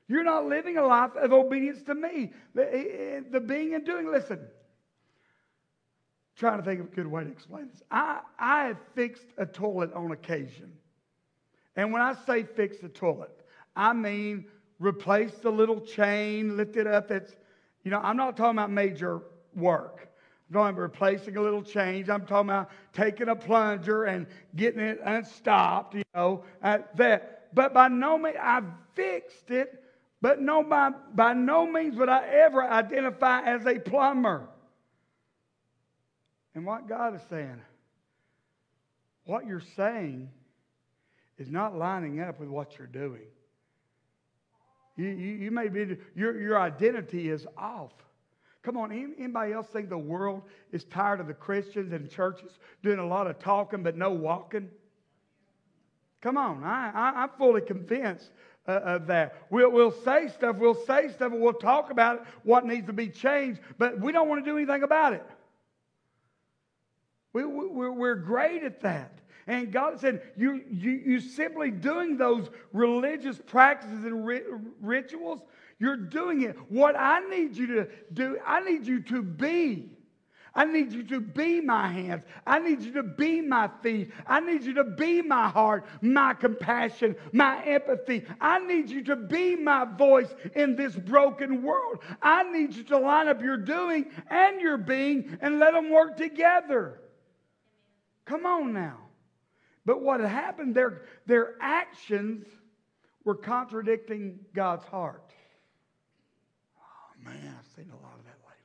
You're 0.07 0.23
not 0.23 0.45
living 0.45 0.77
a 0.77 0.85
life 0.85 1.15
of 1.15 1.33
obedience 1.33 1.81
to 1.83 1.95
me. 1.95 2.31
The, 2.53 2.63
eh, 2.63 2.77
eh, 2.77 3.21
the 3.31 3.39
being 3.39 3.73
and 3.73 3.83
doing. 3.83 4.11
Listen, 4.11 4.39
trying 6.35 6.59
to 6.59 6.63
think 6.63 6.79
of 6.79 6.87
a 6.87 6.95
good 6.95 7.07
way 7.07 7.23
to 7.23 7.31
explain 7.31 7.69
this. 7.69 7.81
I, 7.89 8.19
I 8.37 8.65
have 8.65 8.77
fixed 8.93 9.25
a 9.37 9.47
toilet 9.47 9.93
on 9.93 10.11
occasion. 10.11 10.73
And 11.75 11.91
when 11.91 12.03
I 12.03 12.15
say 12.27 12.43
fix 12.43 12.77
the 12.77 12.89
toilet, 12.89 13.31
I 13.75 13.93
mean 13.93 14.45
replace 14.79 15.33
the 15.35 15.49
little 15.49 15.81
chain, 15.81 16.57
lift 16.57 16.75
it 16.75 16.85
up. 16.85 17.09
It's, 17.09 17.35
you 17.85 17.91
know, 17.91 17.99
I'm 17.99 18.17
not 18.17 18.35
talking 18.35 18.57
about 18.57 18.71
major 18.71 19.21
work. 19.55 20.09
I'm 20.49 20.53
talking 20.53 20.69
about 20.71 20.81
replacing 20.81 21.37
a 21.37 21.41
little 21.41 21.61
change. 21.61 22.09
I'm 22.09 22.25
talking 22.25 22.49
about 22.49 22.71
taking 22.93 23.29
a 23.29 23.35
plunger 23.35 24.05
and 24.05 24.25
getting 24.55 24.81
it 24.81 24.99
unstopped, 25.03 25.93
you 25.95 26.03
know, 26.13 26.43
at 26.61 26.97
that. 26.97 27.53
But 27.53 27.73
by 27.73 27.87
no 27.87 28.17
means, 28.17 28.37
I've 28.41 28.65
fixed 28.95 29.51
it, 29.51 29.83
but 30.19 30.41
no, 30.41 30.63
by, 30.63 30.91
by 31.13 31.33
no 31.33 31.71
means 31.71 31.95
would 31.95 32.09
I 32.09 32.25
ever 32.27 32.63
identify 32.63 33.41
as 33.41 33.65
a 33.67 33.79
plumber. 33.79 34.49
And 36.55 36.65
what 36.65 36.89
God 36.89 37.15
is 37.15 37.21
saying, 37.29 37.61
what 39.25 39.45
you're 39.45 39.61
saying 39.75 40.29
is 41.37 41.51
not 41.51 41.77
lining 41.77 42.19
up 42.19 42.39
with 42.39 42.49
what 42.49 42.77
you're 42.77 42.87
doing. 42.87 43.27
You, 44.95 45.07
you, 45.07 45.33
you 45.35 45.51
may 45.51 45.67
be, 45.67 45.97
your, 46.15 46.39
your 46.39 46.59
identity 46.59 47.29
is 47.29 47.45
off. 47.57 47.91
Come 48.63 48.77
on, 48.77 48.91
anybody 48.91 49.53
else 49.53 49.67
think 49.67 49.89
the 49.89 49.97
world 49.97 50.41
is 50.71 50.85
tired 50.85 51.19
of 51.19 51.27
the 51.27 51.33
Christians 51.33 51.93
and 51.93 52.09
churches 52.09 52.57
doing 52.81 52.97
a 52.97 53.05
lot 53.05 53.27
of 53.27 53.37
talking 53.37 53.83
but 53.83 53.95
no 53.95 54.09
walking? 54.11 54.69
Come 56.21 56.37
on, 56.37 56.63
I, 56.63 56.91
I, 56.91 57.23
am 57.23 57.29
fully 57.37 57.61
convinced 57.61 58.31
uh, 58.67 58.71
of 58.71 59.07
that. 59.07 59.43
We'll, 59.51 59.69
we'll 59.69 59.91
say 59.91 60.29
stuff, 60.29 60.55
we'll 60.55 60.73
say 60.73 61.09
stuff, 61.09 61.31
and 61.31 61.41
we'll 61.41 61.53
talk 61.53 61.91
about 61.91 62.15
it, 62.15 62.21
what 62.41 62.65
needs 62.65 62.87
to 62.87 62.93
be 62.93 63.09
changed, 63.09 63.59
but 63.77 63.99
we 63.99 64.11
don't 64.11 64.27
want 64.27 64.43
to 64.43 64.49
do 64.49 64.57
anything 64.57 64.81
about 64.81 65.13
it. 65.13 65.25
We, 67.33 67.45
we, 67.45 67.89
we're 67.89 68.15
great 68.15 68.63
at 68.63 68.81
that. 68.81 69.19
And 69.47 69.71
God 69.71 69.99
said, 69.99 70.21
you, 70.35 70.63
you, 70.71 70.91
you 70.91 71.19
simply 71.19 71.69
doing 71.69 72.17
those 72.17 72.49
religious 72.73 73.39
practices 73.45 74.03
and 74.03 74.25
ri- 74.25 74.43
rituals, 74.81 75.41
you're 75.77 75.97
doing 75.97 76.41
it. 76.41 76.57
What 76.69 76.95
I 76.97 77.19
need 77.29 77.55
you 77.55 77.67
to 77.67 77.87
do, 78.11 78.39
I 78.45 78.61
need 78.61 78.87
you 78.87 79.01
to 79.03 79.21
be. 79.21 79.91
I 80.57 80.63
need 80.63 80.93
you 80.93 81.03
to 81.03 81.19
be 81.19 81.59
my 81.59 81.89
hands. 81.89 82.23
I 82.47 82.59
need 82.59 82.81
you 82.81 82.93
to 82.93 83.03
be 83.03 83.41
my 83.41 83.69
feet. 83.83 84.11
I 84.25 84.39
need 84.39 84.63
you 84.63 84.73
to 84.75 84.85
be 84.85 85.21
my 85.21 85.49
heart, 85.49 85.85
my 86.01 86.33
compassion, 86.33 87.17
my 87.33 87.61
empathy. 87.65 88.23
I 88.39 88.65
need 88.65 88.89
you 88.89 89.03
to 89.03 89.17
be 89.17 89.57
my 89.57 89.83
voice 89.83 90.33
in 90.55 90.77
this 90.77 90.95
broken 90.95 91.61
world. 91.61 91.99
I 92.21 92.49
need 92.49 92.73
you 92.73 92.83
to 92.85 92.97
line 92.97 93.27
up 93.27 93.41
your 93.41 93.57
doing 93.57 94.05
and 94.29 94.61
your 94.61 94.77
being 94.77 95.37
and 95.41 95.59
let 95.59 95.73
them 95.73 95.91
work 95.91 96.15
together. 96.15 97.01
Come 98.23 98.45
on 98.45 98.71
now. 98.71 99.04
But 99.85 100.01
what 100.01 100.19
had 100.19 100.29
happened, 100.29 100.73
their, 100.73 101.03
their 101.27 101.53
actions 101.61 102.47
were 103.23 103.35
contradicting 103.35 104.39
God's 104.53 104.83
heart. 104.85 105.31
Oh, 106.79 107.23
man, 107.23 107.55
I've 107.57 107.75
seen 107.75 107.91
a 107.91 108.03
lot 108.03 108.15
of 108.17 108.25
that 108.25 108.39
lately. 108.41 108.55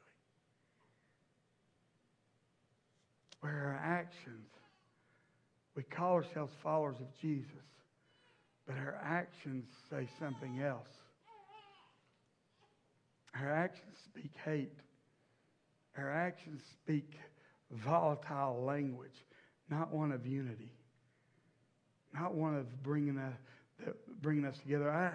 Where 3.41 3.53
our 3.53 3.81
actions, 3.85 4.49
we 5.75 5.83
call 5.83 6.15
ourselves 6.15 6.53
followers 6.63 6.97
of 7.01 7.07
Jesus, 7.21 7.51
but 8.67 8.77
our 8.77 8.99
actions 9.05 9.67
say 9.91 10.09
something 10.19 10.63
else. 10.63 10.89
Our 13.39 13.53
actions 13.53 13.97
speak 14.05 14.33
hate. 14.45 14.73
Our 15.99 16.11
actions 16.11 16.63
speak 16.73 17.13
volatile 17.71 18.65
language, 18.65 19.25
not 19.69 19.93
one 19.93 20.13
of 20.13 20.27
unity 20.27 20.73
not 22.15 22.35
one 22.35 22.57
of 22.57 22.83
bringing, 22.83 23.19
a, 23.19 23.33
bringing 24.21 24.45
us 24.45 24.59
together. 24.59 24.91
I, 24.91 25.13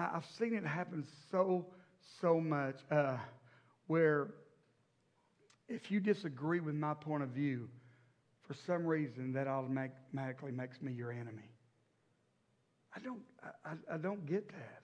I, 0.00 0.14
have 0.14 0.26
seen 0.38 0.54
it 0.54 0.64
happen 0.64 1.04
so, 1.30 1.66
so 2.20 2.40
much 2.40 2.76
uh, 2.90 3.16
where 3.86 4.28
if 5.68 5.90
you 5.90 6.00
disagree 6.00 6.60
with 6.60 6.74
my 6.74 6.94
point 6.94 7.22
of 7.22 7.30
view, 7.30 7.68
for 8.50 8.54
some 8.66 8.84
reason 8.84 9.32
that 9.32 9.46
automatically 9.46 10.50
makes 10.50 10.82
me 10.82 10.90
your 10.92 11.12
enemy. 11.12 11.48
I 12.94 12.98
don't, 12.98 13.20
I, 13.64 13.94
I 13.94 13.96
don't 13.96 14.26
get 14.26 14.48
that. 14.48 14.82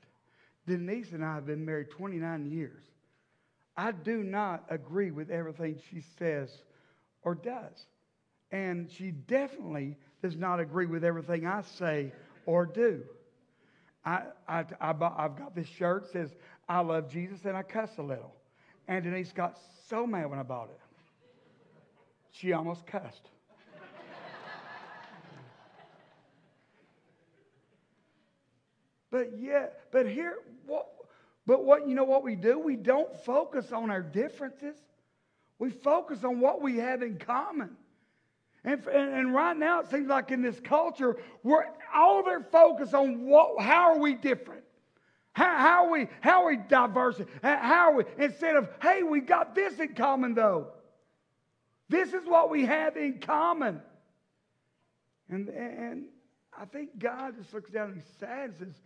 Denise 0.69 1.11
and 1.11 1.25
I 1.25 1.35
have 1.35 1.47
been 1.47 1.65
married 1.65 1.91
29 1.91 2.51
years. 2.51 2.85
I 3.77 3.91
do 3.91 4.23
not 4.23 4.65
agree 4.71 5.11
with 5.11 5.31
everything 5.31 5.81
she 5.91 6.03
says 6.17 6.51
or 7.23 7.35
does. 7.35 7.87
And 8.53 8.89
she 8.91 9.11
definitely 9.11 9.97
does 10.23 10.37
not 10.37 10.61
agree 10.61 10.87
with 10.87 11.05
everything 11.05 11.47
I 11.47 11.63
say 11.63 12.13
or 12.47 12.67
do. 12.67 13.03
I, 14.05 14.23
I, 14.49 14.65
I, 14.81 14.87
have 14.87 14.99
got 15.37 15.55
this 15.55 15.67
shirt 15.67 16.05
that 16.05 16.13
says, 16.13 16.35
I 16.69 16.81
love 16.81 17.11
Jesus 17.11 17.45
and 17.45 17.57
I 17.57 17.63
cuss 17.63 17.91
a 17.99 18.03
little. 18.03 18.35
And 18.89 19.03
Denise 19.05 19.33
got 19.33 19.59
so 19.89 20.07
mad 20.07 20.31
when 20.31 20.39
I 20.39 20.45
bought 20.45 20.69
it. 20.71 20.79
She 22.31 22.53
almost 22.53 22.87
cussed. 22.87 23.31
but 29.11 29.33
yeah, 29.39 29.67
but 29.91 30.09
here, 30.09 30.35
what, 30.67 30.87
but 31.47 31.65
what, 31.65 31.89
you 31.89 31.95
know 31.95 32.05
what 32.05 32.23
we 32.23 32.37
do? 32.37 32.59
We 32.59 32.77
don't 32.77 33.13
focus 33.25 33.73
on 33.73 33.91
our 33.91 34.03
differences. 34.03 34.77
We 35.59 35.71
focus 35.71 36.23
on 36.23 36.39
what 36.41 36.63
we 36.63 36.77
have 36.79 37.03
in 37.03 37.19
common. 37.19 37.71
And, 38.67 38.85
and, 38.89 39.33
right 39.33 39.57
now, 39.57 39.81
it 39.81 39.91
seems 39.91 40.09
like 40.09 40.33
in 40.33 40.43
this 40.43 40.59
culture, 40.59 41.17
we're 41.45 41.65
all 41.95 42.25
their 42.25 42.41
focus 42.41 42.93
on 42.95 43.25
what, 43.27 43.63
how 43.63 43.93
are 43.93 43.99
we 43.99 44.15
different? 44.15 44.65
How, 45.35 45.57
how, 45.57 45.87
are 45.87 45.91
we, 45.93 46.09
how 46.21 46.43
are 46.43 46.49
we 46.49 46.57
diverse? 46.57 47.21
How 47.45 47.93
are 47.93 47.95
we? 47.95 48.05
Instead 48.19 48.57
of, 48.57 48.69
hey, 48.83 49.05
we 49.05 49.21
got 49.21 49.55
this 49.55 49.79
in 49.79 49.95
common, 49.95 50.35
though. 50.35 50.73
This 51.89 52.13
is 52.13 52.27
what 52.27 52.51
we 52.51 52.67
have 52.67 52.97
in 52.97 53.21
common. 53.21 53.81
And, 55.29 55.49
and 55.49 56.07
I 56.59 56.65
think 56.65 56.99
God 56.99 57.35
just 57.41 57.55
looks 57.55 57.71
down 57.71 57.91
and 57.91 57.95
he's 58.03 58.13
sad 58.19 58.51
and 58.51 58.59
says, 58.59 58.81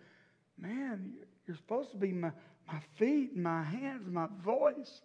man, 0.59 1.15
you're 1.47 1.57
supposed 1.57 1.91
to 1.93 1.97
be 1.97 2.13
my, 2.13 2.33
my 2.71 2.81
feet 2.99 3.35
my 3.35 3.63
hands 3.63 4.05
and 4.05 4.13
my 4.13 4.29
voice. 4.45 5.01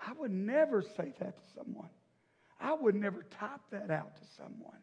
I 0.00 0.12
would 0.14 0.30
never 0.30 0.80
say 0.80 1.12
that 1.18 1.36
to 1.36 1.42
someone. 1.54 1.90
I 2.60 2.74
would 2.74 2.94
never 2.94 3.24
type 3.24 3.60
that 3.70 3.90
out 3.90 4.16
to 4.16 4.22
someone. 4.36 4.78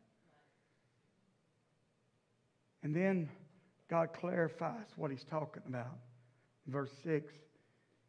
And 2.83 2.95
then 2.95 3.29
God 3.89 4.13
clarifies 4.13 4.87
what 4.95 5.11
he's 5.11 5.23
talking 5.23 5.63
about. 5.67 5.97
Verse 6.67 6.91
6 7.03 7.33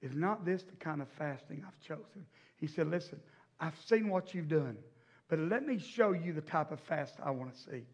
Is 0.01 0.15
not 0.15 0.45
this 0.45 0.63
the 0.63 0.77
kind 0.77 1.03
of 1.03 1.09
fasting 1.09 1.65
I've 1.67 1.81
chosen? 1.81 2.27
He 2.57 2.67
said, 2.67 2.89
Listen, 2.89 3.21
I've 3.61 3.79
seen 3.87 4.09
what 4.09 4.35
you've 4.35 4.49
done, 4.49 4.77
but 5.29 5.39
let 5.39 5.67
me 5.67 5.79
show 5.79 6.13
you 6.13 6.33
the 6.33 6.41
type 6.41 6.73
of 6.73 6.81
fast 6.81 7.15
I 7.23 7.31
want 7.31 7.55
to 7.55 7.61
see 7.61 7.85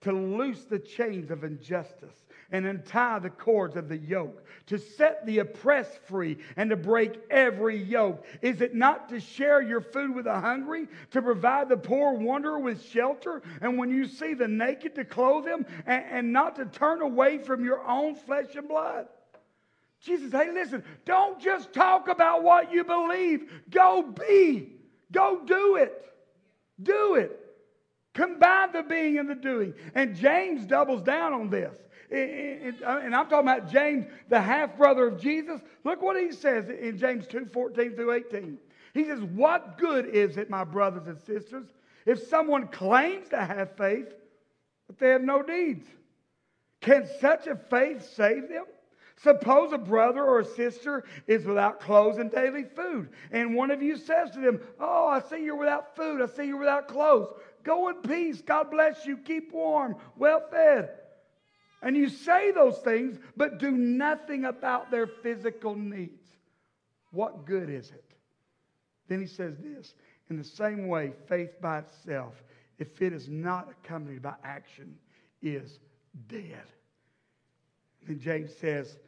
to 0.00 0.12
loose 0.12 0.64
the 0.64 0.78
chains 0.78 1.30
of 1.30 1.44
injustice 1.44 2.24
and 2.50 2.66
untie 2.66 3.18
the 3.18 3.30
cords 3.30 3.76
of 3.76 3.88
the 3.88 3.96
yoke, 3.96 4.44
to 4.66 4.78
set 4.78 5.26
the 5.26 5.40
oppressed 5.40 5.98
free 6.06 6.38
and 6.56 6.70
to 6.70 6.76
break 6.76 7.18
every 7.30 7.76
yoke? 7.76 8.24
Is 8.40 8.60
it 8.60 8.74
not 8.74 9.08
to 9.10 9.20
share 9.20 9.60
your 9.60 9.80
food 9.80 10.14
with 10.14 10.24
the 10.24 10.40
hungry, 10.40 10.86
to 11.10 11.20
provide 11.20 11.68
the 11.68 11.76
poor 11.76 12.14
wanderer 12.14 12.58
with 12.58 12.84
shelter, 12.84 13.42
and 13.60 13.76
when 13.76 13.90
you 13.90 14.06
see 14.06 14.34
the 14.34 14.48
naked, 14.48 14.94
to 14.94 15.04
clothe 15.04 15.44
them, 15.44 15.66
and, 15.86 16.04
and 16.10 16.32
not 16.32 16.56
to 16.56 16.66
turn 16.66 17.02
away 17.02 17.38
from 17.38 17.64
your 17.64 17.86
own 17.86 18.14
flesh 18.14 18.54
and 18.54 18.68
blood? 18.68 19.08
Jesus, 20.00 20.30
hey, 20.30 20.52
listen, 20.52 20.84
don't 21.04 21.40
just 21.40 21.72
talk 21.72 22.08
about 22.08 22.44
what 22.44 22.72
you 22.72 22.84
believe. 22.84 23.50
Go 23.68 24.02
be. 24.02 24.76
Go 25.10 25.42
do 25.44 25.76
it. 25.76 26.04
Do 26.80 27.16
it. 27.16 27.47
Combine 28.18 28.72
the 28.72 28.82
being 28.82 29.16
and 29.18 29.30
the 29.30 29.36
doing. 29.36 29.72
And 29.94 30.16
James 30.16 30.66
doubles 30.66 31.02
down 31.02 31.32
on 31.32 31.50
this. 31.50 31.76
Uh, 32.10 32.16
and 32.16 33.14
I'm 33.14 33.28
talking 33.28 33.48
about 33.48 33.70
James, 33.70 34.06
the 34.28 34.40
half 34.40 34.76
brother 34.76 35.06
of 35.06 35.20
Jesus. 35.20 35.60
Look 35.84 36.02
what 36.02 36.20
he 36.20 36.32
says 36.32 36.68
in 36.68 36.98
James 36.98 37.28
2 37.28 37.46
14 37.46 37.94
through 37.94 38.12
18. 38.12 38.58
He 38.92 39.04
says, 39.04 39.20
What 39.20 39.78
good 39.78 40.06
is 40.06 40.36
it, 40.36 40.50
my 40.50 40.64
brothers 40.64 41.06
and 41.06 41.16
sisters, 41.20 41.66
if 42.06 42.26
someone 42.26 42.66
claims 42.66 43.28
to 43.28 43.40
have 43.40 43.76
faith, 43.76 44.08
but 44.88 44.98
they 44.98 45.10
have 45.10 45.22
no 45.22 45.44
deeds? 45.44 45.86
Can 46.80 47.08
such 47.20 47.46
a 47.46 47.54
faith 47.54 48.04
save 48.16 48.48
them? 48.48 48.64
Suppose 49.22 49.72
a 49.72 49.78
brother 49.78 50.24
or 50.24 50.40
a 50.40 50.44
sister 50.44 51.04
is 51.26 51.44
without 51.44 51.80
clothes 51.80 52.18
and 52.18 52.30
daily 52.30 52.64
food, 52.64 53.10
and 53.32 53.54
one 53.54 53.70
of 53.70 53.82
you 53.82 53.96
says 53.96 54.30
to 54.30 54.40
them, 54.40 54.60
Oh, 54.78 55.08
I 55.08 55.20
see 55.20 55.44
you're 55.44 55.56
without 55.56 55.94
food, 55.96 56.20
I 56.22 56.26
see 56.26 56.46
you're 56.46 56.58
without 56.58 56.88
clothes. 56.88 57.32
Go 57.64 57.88
in 57.88 57.96
peace. 57.96 58.40
God 58.40 58.70
bless 58.70 59.06
you. 59.06 59.16
Keep 59.18 59.52
warm, 59.52 59.96
well 60.16 60.42
fed. 60.50 60.90
And 61.82 61.96
you 61.96 62.08
say 62.08 62.50
those 62.50 62.78
things, 62.78 63.18
but 63.36 63.58
do 63.58 63.70
nothing 63.70 64.44
about 64.44 64.90
their 64.90 65.06
physical 65.06 65.74
needs. 65.74 66.24
What 67.12 67.46
good 67.46 67.70
is 67.70 67.90
it? 67.90 68.04
Then 69.08 69.20
he 69.20 69.26
says 69.26 69.56
this 69.58 69.94
In 70.28 70.36
the 70.36 70.44
same 70.44 70.88
way, 70.88 71.12
faith 71.28 71.60
by 71.60 71.78
itself, 71.78 72.34
if 72.78 73.00
it 73.00 73.12
is 73.12 73.28
not 73.28 73.70
accompanied 73.70 74.22
by 74.22 74.34
action, 74.44 74.96
is 75.42 75.78
dead. 76.28 76.64
Then 78.06 78.18
James 78.18 78.54
says, 78.56 78.98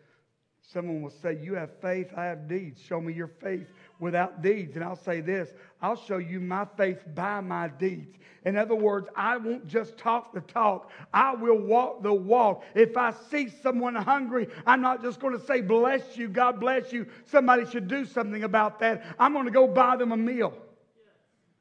Someone 0.62 1.02
will 1.02 1.10
say, 1.10 1.38
You 1.42 1.54
have 1.54 1.70
faith, 1.80 2.12
I 2.16 2.26
have 2.26 2.48
deeds. 2.48 2.80
Show 2.80 3.00
me 3.00 3.12
your 3.12 3.26
faith 3.26 3.66
without 4.00 4.42
deeds. 4.42 4.74
And 4.74 4.84
I'll 4.84 4.96
say 4.96 5.20
this 5.20 5.52
I'll 5.80 5.96
show 5.96 6.18
you 6.18 6.40
my 6.40 6.66
faith 6.76 6.98
by 7.14 7.40
my 7.40 7.68
deeds. 7.68 8.16
In 8.44 8.56
other 8.56 8.74
words, 8.74 9.06
I 9.14 9.36
won't 9.36 9.66
just 9.66 9.98
talk 9.98 10.32
the 10.32 10.40
talk, 10.40 10.90
I 11.12 11.34
will 11.34 11.58
walk 11.58 12.02
the 12.02 12.12
walk. 12.12 12.64
If 12.74 12.96
I 12.96 13.12
see 13.30 13.50
someone 13.62 13.94
hungry, 13.94 14.48
I'm 14.66 14.80
not 14.80 15.02
just 15.02 15.20
going 15.20 15.38
to 15.38 15.44
say, 15.44 15.60
Bless 15.60 16.16
you, 16.16 16.28
God 16.28 16.58
bless 16.58 16.92
you. 16.92 17.06
Somebody 17.26 17.66
should 17.66 17.86
do 17.86 18.04
something 18.04 18.44
about 18.44 18.80
that. 18.80 19.04
I'm 19.18 19.32
going 19.32 19.44
to 19.44 19.50
go 19.50 19.66
buy 19.68 19.96
them 19.96 20.12
a 20.12 20.16
meal. 20.16 20.54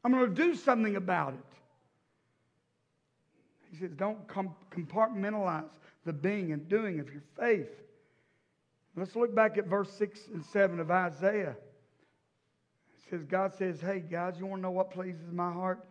I'm 0.03 0.13
going 0.13 0.33
to 0.33 0.33
do 0.33 0.55
something 0.55 0.95
about 0.95 1.33
it. 1.33 1.39
He 3.71 3.77
says, 3.77 3.91
Don't 3.91 4.25
compartmentalize 4.27 5.69
the 6.05 6.13
being 6.13 6.53
and 6.53 6.67
doing 6.69 7.01
of 7.01 7.11
your 7.11 7.23
faith. 7.37 7.69
Let's 8.95 9.15
look 9.15 9.35
back 9.35 9.57
at 9.57 9.67
verse 9.67 9.91
6 9.93 10.19
and 10.33 10.45
7 10.45 10.79
of 10.79 10.89
Isaiah. 10.91 11.55
Says, 13.09 13.23
God 13.23 13.53
says, 13.55 13.81
Hey, 13.81 13.99
guys, 13.99 14.35
you 14.37 14.45
want 14.45 14.59
to 14.59 14.63
know 14.63 14.71
what 14.71 14.91
pleases 14.91 15.31
my 15.31 15.51
heart? 15.51 15.83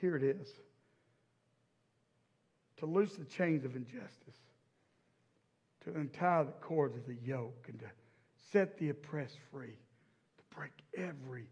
Here 0.00 0.16
it 0.16 0.22
is. 0.22 0.48
To 2.78 2.86
loose 2.86 3.14
the 3.14 3.24
chains 3.24 3.64
of 3.64 3.76
injustice, 3.76 4.36
to 5.84 5.94
untie 5.94 6.42
the 6.42 6.52
cords 6.52 6.96
of 6.96 7.06
the 7.06 7.16
yoke, 7.24 7.66
and 7.68 7.78
to 7.78 7.86
set 8.52 8.76
the 8.78 8.90
oppressed 8.90 9.38
free, 9.52 9.76
to 10.36 10.56
break 10.56 10.72
every 10.96 11.46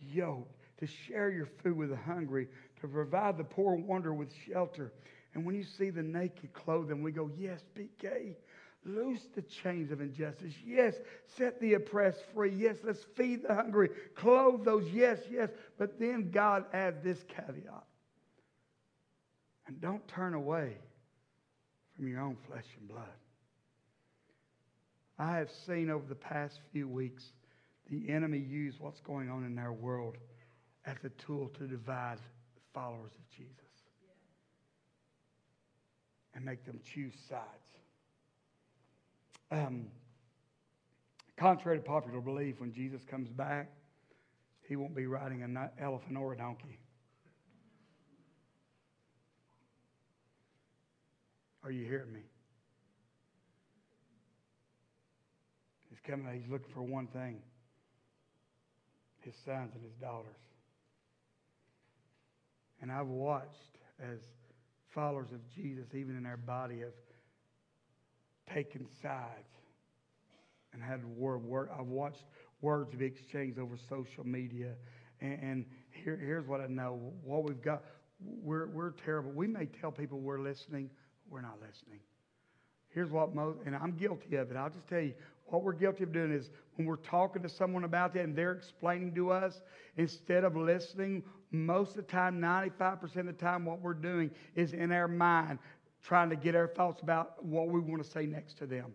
yoke, 0.00 0.48
to 0.78 0.86
share 0.86 1.30
your 1.30 1.46
food 1.62 1.76
with 1.76 1.90
the 1.90 1.96
hungry, 1.96 2.46
to 2.80 2.86
provide 2.86 3.36
the 3.36 3.44
poor 3.44 3.74
wanderer 3.74 4.14
with 4.14 4.32
shelter. 4.46 4.92
And 5.34 5.44
when 5.44 5.56
you 5.56 5.64
see 5.64 5.90
the 5.90 6.02
naked 6.02 6.52
clothing, 6.52 7.02
we 7.02 7.10
go, 7.10 7.30
Yes, 7.36 7.60
PK. 7.76 8.36
Loose 8.84 9.26
the 9.34 9.42
chains 9.42 9.90
of 9.90 10.00
injustice. 10.00 10.54
Yes, 10.64 10.94
set 11.36 11.60
the 11.60 11.74
oppressed 11.74 12.22
free. 12.34 12.54
Yes, 12.54 12.76
let's 12.84 13.04
feed 13.16 13.42
the 13.42 13.54
hungry. 13.54 13.90
Clothe 14.14 14.64
those. 14.64 14.88
Yes, 14.90 15.18
yes. 15.30 15.50
But 15.78 15.98
then 15.98 16.30
God 16.30 16.64
adds 16.72 17.02
this 17.02 17.24
caveat. 17.28 17.84
And 19.66 19.80
don't 19.80 20.06
turn 20.08 20.34
away 20.34 20.76
from 21.96 22.08
your 22.08 22.20
own 22.20 22.36
flesh 22.46 22.64
and 22.78 22.88
blood. 22.88 23.04
I 25.18 25.36
have 25.36 25.50
seen 25.66 25.90
over 25.90 26.06
the 26.06 26.14
past 26.14 26.60
few 26.72 26.88
weeks 26.88 27.32
the 27.90 28.08
enemy 28.08 28.38
use 28.38 28.76
what's 28.78 29.00
going 29.00 29.28
on 29.28 29.44
in 29.44 29.58
our 29.58 29.72
world 29.72 30.16
as 30.86 30.96
a 31.04 31.08
tool 31.10 31.48
to 31.58 31.66
divide 31.66 32.18
followers 32.72 33.12
of 33.12 33.36
Jesus 33.36 33.54
and 36.34 36.44
make 36.44 36.64
them 36.64 36.78
choose 36.84 37.14
sides. 37.28 37.67
Um, 39.50 39.86
contrary 41.36 41.78
to 41.78 41.84
popular 41.84 42.20
belief, 42.20 42.60
when 42.60 42.72
Jesus 42.72 43.02
comes 43.04 43.28
back, 43.30 43.70
he 44.68 44.76
won't 44.76 44.94
be 44.94 45.06
riding 45.06 45.42
an 45.42 45.58
elephant 45.80 46.16
or 46.18 46.34
a 46.34 46.36
donkey. 46.36 46.78
Are 51.64 51.70
you 51.70 51.84
hearing 51.84 52.12
me? 52.12 52.20
He's 55.88 56.00
coming, 56.00 56.26
he's 56.40 56.50
looking 56.50 56.72
for 56.72 56.82
one 56.82 57.06
thing 57.08 57.40
his 59.20 59.34
sons 59.44 59.72
and 59.74 59.82
his 59.82 59.92
daughters. 60.00 60.40
And 62.80 62.90
I've 62.90 63.08
watched 63.08 63.76
as 64.00 64.20
followers 64.94 65.32
of 65.32 65.40
Jesus, 65.54 65.86
even 65.94 66.16
in 66.16 66.24
our 66.24 66.36
body, 66.36 66.80
have 66.80 66.94
taken 68.52 68.86
sides 69.02 69.48
and 70.72 70.82
had 70.82 71.04
word, 71.16 71.44
word. 71.44 71.68
I've 71.78 71.86
watched 71.86 72.24
words 72.60 72.94
be 72.94 73.06
exchanged 73.06 73.58
over 73.58 73.76
social 73.88 74.26
media. 74.26 74.74
And, 75.20 75.42
and 75.42 75.64
here, 75.90 76.16
here's 76.16 76.46
what 76.46 76.60
I 76.60 76.66
know. 76.66 77.12
What 77.22 77.44
we've 77.44 77.60
got, 77.62 77.82
we're, 78.20 78.68
we're 78.68 78.92
terrible. 79.04 79.30
We 79.32 79.46
may 79.46 79.66
tell 79.66 79.90
people 79.90 80.18
we're 80.18 80.40
listening, 80.40 80.90
we're 81.30 81.40
not 81.40 81.58
listening. 81.60 82.00
Here's 82.90 83.10
what 83.10 83.34
most, 83.34 83.58
and 83.66 83.76
I'm 83.76 83.92
guilty 83.92 84.36
of 84.36 84.50
it. 84.50 84.56
I'll 84.56 84.70
just 84.70 84.88
tell 84.88 85.00
you, 85.00 85.14
what 85.46 85.62
we're 85.62 85.72
guilty 85.72 86.04
of 86.04 86.12
doing 86.12 86.32
is 86.32 86.50
when 86.76 86.86
we're 86.86 86.96
talking 86.96 87.42
to 87.42 87.48
someone 87.48 87.84
about 87.84 88.12
that 88.14 88.24
and 88.24 88.36
they're 88.36 88.52
explaining 88.52 89.14
to 89.14 89.30
us, 89.30 89.62
instead 89.96 90.44
of 90.44 90.56
listening, 90.56 91.22
most 91.50 91.90
of 91.90 91.96
the 91.96 92.02
time, 92.02 92.40
95% 92.40 93.16
of 93.16 93.26
the 93.26 93.32
time, 93.32 93.64
what 93.64 93.80
we're 93.80 93.94
doing 93.94 94.30
is 94.54 94.72
in 94.72 94.92
our 94.92 95.08
mind 95.08 95.58
trying 96.04 96.30
to 96.30 96.36
get 96.36 96.54
our 96.54 96.68
thoughts 96.68 97.02
about 97.02 97.44
what 97.44 97.68
we 97.68 97.80
want 97.80 98.02
to 98.02 98.08
say 98.08 98.26
next 98.26 98.58
to 98.58 98.66
them. 98.66 98.94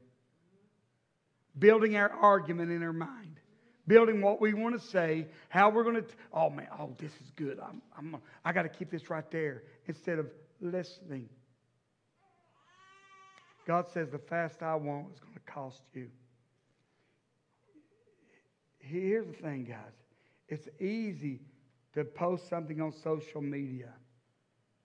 Building 1.57 1.95
our 1.95 2.09
argument 2.09 2.71
in 2.71 2.81
our 2.83 2.93
mind. 2.93 3.39
Building 3.85 4.21
what 4.21 4.39
we 4.39 4.53
want 4.53 4.79
to 4.79 4.87
say, 4.87 5.27
how 5.49 5.69
we're 5.69 5.83
going 5.83 5.97
to, 5.97 6.05
oh 6.31 6.49
man, 6.49 6.67
oh, 6.79 6.95
this 6.97 7.11
is 7.11 7.31
good. 7.35 7.59
I'm, 7.59 7.81
I'm, 7.97 8.21
I 8.45 8.53
got 8.53 8.63
to 8.63 8.69
keep 8.69 8.89
this 8.89 9.09
right 9.09 9.29
there 9.29 9.63
instead 9.87 10.19
of 10.19 10.27
listening. 10.61 11.27
God 13.67 13.89
says 13.93 14.09
the 14.09 14.19
fast 14.19 14.63
I 14.63 14.75
want 14.75 15.11
is 15.13 15.19
going 15.19 15.33
to 15.33 15.51
cost 15.51 15.81
you. 15.93 16.09
Here's 18.79 19.27
the 19.27 19.33
thing, 19.33 19.65
guys. 19.65 19.77
It's 20.47 20.67
easy 20.79 21.41
to 21.93 22.03
post 22.03 22.49
something 22.49 22.81
on 22.81 22.91
social 22.91 23.41
media 23.41 23.89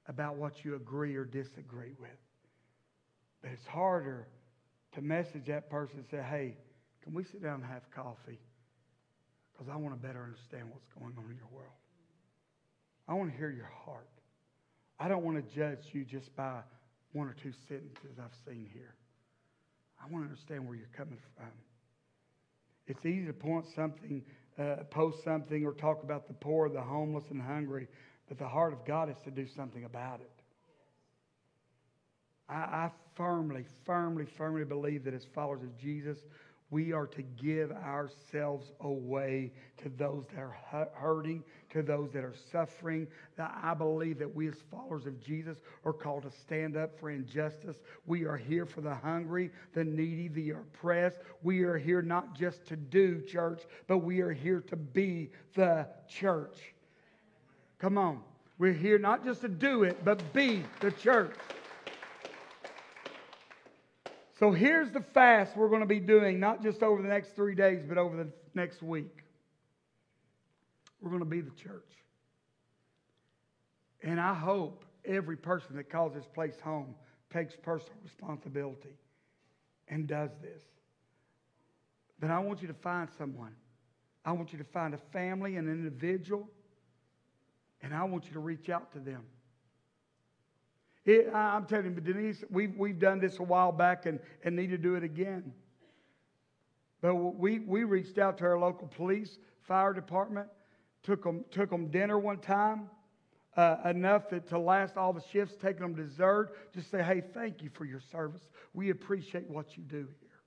about 0.09 0.37
what 0.37 0.65
you 0.65 0.75
agree 0.75 1.15
or 1.17 1.25
disagree 1.25 1.93
with. 2.01 2.11
But 3.43 3.53
it's 3.53 3.67
harder 3.67 4.27
to 4.95 5.03
message 5.03 5.47
that 5.47 5.71
person 5.71 5.99
and 5.99 6.07
say, 6.11 6.23
hey, 6.29 6.57
can 7.03 7.15
we 7.15 7.25
sit 7.25 7.43
down 7.43 7.57
and 7.57 7.65
have 7.65 7.83
coffee? 7.95 8.41
Because 9.53 9.73
I 9.73 9.77
want 9.77 9.95
to 9.95 10.07
better 10.07 10.23
understand 10.23 10.71
what's 10.71 10.87
going 10.99 11.15
on 11.17 11.31
in 11.31 11.37
your 11.37 11.49
world. 11.53 11.73
I 13.07 13.15
want 13.15 13.31
to 13.31 13.37
hear 13.37 13.51
your 13.51 13.71
heart. 13.85 14.09
I 14.99 15.09
don't 15.09 15.25
want 15.25 15.37
to 15.37 15.55
judge 15.55 15.79
you 15.93 16.05
just 16.05 16.35
by 16.35 16.61
one 17.13 17.29
or 17.29 17.37
two 17.43 17.53
sentences 17.69 18.19
I've 18.19 18.37
seen 18.47 18.69
here. 18.73 18.95
I 20.01 20.11
want 20.13 20.25
to 20.25 20.31
understand 20.31 20.67
where 20.67 20.77
you're 20.77 20.87
coming 20.97 21.19
from. 21.37 21.51
It's 22.87 23.05
easy 23.05 23.27
to 23.27 23.33
point 23.33 23.67
something, 23.75 24.23
uh, 24.59 24.77
post 24.91 25.23
something, 25.25 25.65
or 25.65 25.73
talk 25.73 26.03
about 26.03 26.27
the 26.27 26.35
poor, 26.35 26.69
the 26.69 26.81
homeless, 26.81 27.25
and 27.31 27.41
hungry. 27.41 27.89
But 28.29 28.39
the 28.39 28.49
heart 28.49 28.73
of 28.73 28.85
God 28.85 29.09
is 29.11 29.17
to 29.25 29.31
do 29.31 29.47
something 29.47 29.85
about 29.85 30.21
it. 30.21 30.31
I, 32.49 32.55
I 32.55 32.91
firmly, 33.15 33.65
firmly, 33.85 34.25
firmly 34.25 34.65
believe 34.65 35.05
that 35.05 35.15
as 35.15 35.25
followers 35.35 35.63
of 35.63 35.77
Jesus, 35.79 36.19
we 36.71 36.93
are 36.93 37.07
to 37.07 37.23
give 37.23 37.73
ourselves 37.73 38.73
away 38.81 39.53
to 39.79 39.89
those 39.89 40.27
that 40.35 40.41
are 40.41 40.91
hurting, 40.95 41.43
to 41.71 41.83
those 41.83 42.11
that 42.13 42.25
are 42.25 42.35
suffering. 42.53 43.07
I 43.39 43.73
believe 43.73 44.19
that 44.19 44.35
we 44.35 44.49
as 44.49 44.57
followers 44.71 45.07
of 45.07 45.19
Jesus 45.19 45.57
are 45.87 45.95
called 45.95 46.25
to 46.25 46.31
stand 46.31 46.77
up 46.77 46.99
for 47.01 47.09
injustice. 47.09 47.77
We 48.05 48.27
are 48.27 48.37
here 48.37 48.67
for 48.67 48.83
the 48.83 48.95
hungry, 48.95 49.51
the 49.73 49.85
needy, 49.85 50.29
the 50.29 50.51
oppressed. 50.51 51.17
We 51.43 51.63
are 51.63 51.79
here 51.79 52.03
not 52.03 52.35
just 52.35 52.67
to 52.67 52.77
do 52.77 53.23
church, 53.23 53.63
but 53.87 53.99
we 53.99 54.21
are 54.21 54.33
here 54.33 54.61
to 54.61 54.77
be 54.77 55.31
the 55.55 55.87
church. 56.07 56.75
Come 57.79 57.97
on. 57.97 58.21
We're 58.59 58.73
here 58.73 58.99
not 58.99 59.25
just 59.25 59.41
to 59.43 59.49
do 59.49 59.85
it, 59.85 60.05
but 60.05 60.33
be 60.33 60.65
the 60.81 60.91
church. 60.91 61.35
So 64.39 64.53
here's 64.53 64.91
the 64.91 65.01
fast 65.01 65.57
we're 65.57 65.69
going 65.69 65.81
to 65.81 65.87
be 65.87 66.01
doing, 66.01 66.39
not 66.39 66.63
just 66.63 66.83
over 66.83 67.03
the 67.03 67.09
next 67.09 67.35
three 67.35 67.55
days, 67.55 67.83
but 67.89 67.99
over 67.99 68.17
the 68.17 68.29
next 68.55 68.83
week. 68.83 69.25
We're 71.01 71.11
going 71.11 71.23
to 71.23 71.27
be 71.27 71.41
the 71.41 71.51
church. 71.51 71.91
And 74.03 74.21
I 74.21 74.35
hope 74.35 74.85
every 75.05 75.37
person 75.37 75.77
that 75.77 75.91
calls 75.91 76.15
this 76.15 76.27
place 76.27 76.61
home 76.63 76.95
takes 77.33 77.55
personal 77.57 77.99
responsibility 78.03 78.97
and 79.89 80.07
does 80.07 80.31
this. 80.43 80.63
But 82.21 82.31
I 82.31 82.39
want 82.41 82.63
you 82.63 82.69
to 82.69 82.75
find 82.75 83.09
someone. 83.17 83.55
I 84.25 84.33
want 84.33 84.53
you 84.53 84.59
to 84.59 84.65
find 84.65 84.95
a 84.95 84.99
family, 85.13 85.57
an 85.57 85.69
individual 85.69 86.49
and 87.83 87.95
I 87.95 88.05
want 88.05 88.27
you 88.27 88.33
to 88.33 88.41
reach 88.41 88.69
out 88.69 88.93
to 88.93 88.99
them. 88.99 89.23
It, 91.05 91.33
I'm 91.33 91.65
telling 91.65 91.95
you, 91.95 92.01
Denise, 92.01 92.45
we've, 92.51 92.77
we've 92.77 92.99
done 92.99 93.19
this 93.19 93.39
a 93.39 93.43
while 93.43 93.73
back 93.73 94.07
and, 94.07 94.21
and 94.45 94.55
need 94.55 94.71
to 94.71 94.79
do 94.79 94.95
it 94.95 95.03
again. 95.03 95.53
But 97.01 97.15
we, 97.15 97.61
we 97.61 97.85
reached 97.85 98.19
out 98.19 98.39
to 98.39 98.45
our 98.45 98.59
local 98.59 98.89
police, 98.89 99.39
fire 99.63 99.95
department, 99.95 100.49
took 101.03 101.23
them, 101.23 101.45
took 101.51 101.71
them 101.71 101.89
dinner 101.89 102.19
one 102.19 102.39
time. 102.39 102.91
uh, 103.59 103.77
enough 103.87 104.29
that 104.31 104.49
to 104.49 104.57
last 104.57 104.97
all 104.97 105.13
the 105.13 105.23
shifts, 105.33 105.57
taking 105.61 105.83
them 105.83 105.93
dessert, 105.93 106.53
just 106.73 106.93
say, 106.93 107.03
hey, 107.03 107.21
thank 107.35 107.61
you 107.61 107.69
for 107.75 107.85
your 107.85 108.01
service. 108.13 108.43
We 108.73 108.91
appreciate 108.91 109.51
what 109.51 109.77
you 109.77 109.83
do 109.83 110.07
here. 110.21 110.39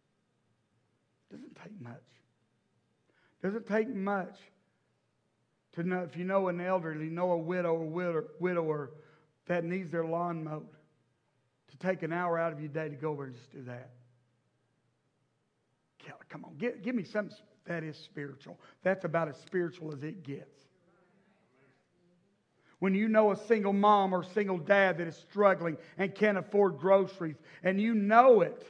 Doesn't 1.29 1.57
take 1.61 1.81
much. 1.81 1.93
Doesn't 3.43 3.67
take 3.67 3.93
much 3.93 4.37
to 5.73 5.83
know 5.83 6.01
if 6.01 6.17
you 6.17 6.25
know 6.25 6.47
an 6.47 6.59
elderly, 6.61 7.09
know 7.09 7.31
a 7.31 7.37
widow 7.37 7.75
or 7.75 8.25
widower, 8.39 8.91
that 9.47 9.63
needs 9.63 9.91
their 9.91 10.05
lawn 10.05 10.43
mowed, 10.43 10.67
to 11.69 11.77
take 11.77 12.03
an 12.03 12.11
hour 12.11 12.37
out 12.37 12.51
of 12.51 12.59
your 12.59 12.69
day 12.69 12.89
to 12.89 12.95
go 12.95 13.11
over 13.11 13.25
and 13.25 13.35
just 13.35 13.51
do 13.51 13.63
that. 13.63 13.89
Come 16.29 16.45
on, 16.45 16.55
give, 16.57 16.81
give 16.81 16.95
me 16.95 17.03
something 17.03 17.35
that 17.65 17.83
is 17.83 17.97
spiritual. 17.97 18.57
That's 18.83 19.03
about 19.03 19.27
as 19.27 19.35
spiritual 19.45 19.93
as 19.93 20.01
it 20.01 20.23
gets. 20.23 20.57
When 22.79 22.95
you 22.95 23.09
know 23.09 23.31
a 23.31 23.35
single 23.47 23.73
mom 23.73 24.13
or 24.13 24.23
single 24.23 24.57
dad 24.57 24.97
that 24.97 25.07
is 25.07 25.15
struggling 25.29 25.77
and 25.97 26.15
can't 26.15 26.37
afford 26.37 26.79
groceries, 26.79 27.35
and 27.63 27.79
you 27.79 27.93
know 27.93 28.41
it, 28.41 28.65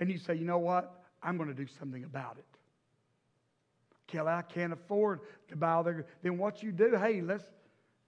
and 0.00 0.10
you 0.10 0.16
say, 0.18 0.34
you 0.34 0.46
know 0.46 0.58
what? 0.58 1.04
I'm 1.22 1.36
going 1.36 1.48
to 1.48 1.54
do 1.54 1.66
something 1.78 2.04
about 2.04 2.38
it. 2.38 2.51
Kelly, 4.12 4.28
I 4.28 4.42
can't 4.42 4.74
afford 4.74 5.20
to 5.48 5.56
buy 5.56 5.72
all 5.72 5.82
their. 5.82 6.04
Then 6.22 6.36
what 6.36 6.62
you 6.62 6.70
do, 6.70 6.94
hey, 6.96 7.22
let's, 7.22 7.44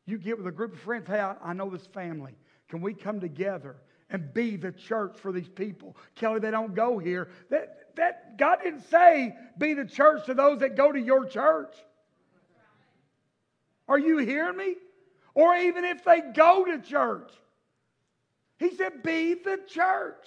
you 0.05 0.19
get 0.19 0.37
with 0.37 0.47
a 0.47 0.53
group 0.53 0.75
of 0.75 0.81
friends, 0.81 1.09
hey, 1.09 1.19
I, 1.19 1.35
I 1.43 1.53
know 1.55 1.71
this 1.71 1.87
family. 1.87 2.35
Can 2.69 2.83
we 2.83 2.93
come 2.93 3.21
together 3.21 3.77
and 4.11 4.33
be 4.35 4.57
the 4.57 4.71
church 4.71 5.17
for 5.19 5.33
these 5.33 5.49
people? 5.49 5.97
Kelly, 6.15 6.41
they 6.41 6.51
don't 6.51 6.75
go 6.75 6.99
here. 6.99 7.29
That, 7.49 7.97
that 7.97 8.37
God 8.37 8.59
didn't 8.63 8.89
say 8.91 9.35
be 9.57 9.73
the 9.73 9.87
church 9.87 10.27
to 10.27 10.35
those 10.35 10.61
that 10.61 10.77
go 10.77 10.93
to 10.93 11.01
your 11.01 11.25
church. 11.25 11.75
Are 13.89 13.99
you 13.99 14.19
hearing 14.19 14.59
me? 14.59 14.75
Or 15.35 15.57
even 15.57 15.85
if 15.85 16.05
they 16.05 16.21
go 16.21 16.67
to 16.67 16.79
church. 16.81 17.31
He 18.59 18.75
said, 18.77 19.03
be 19.03 19.35
the 19.35 19.59
church. 19.67 20.27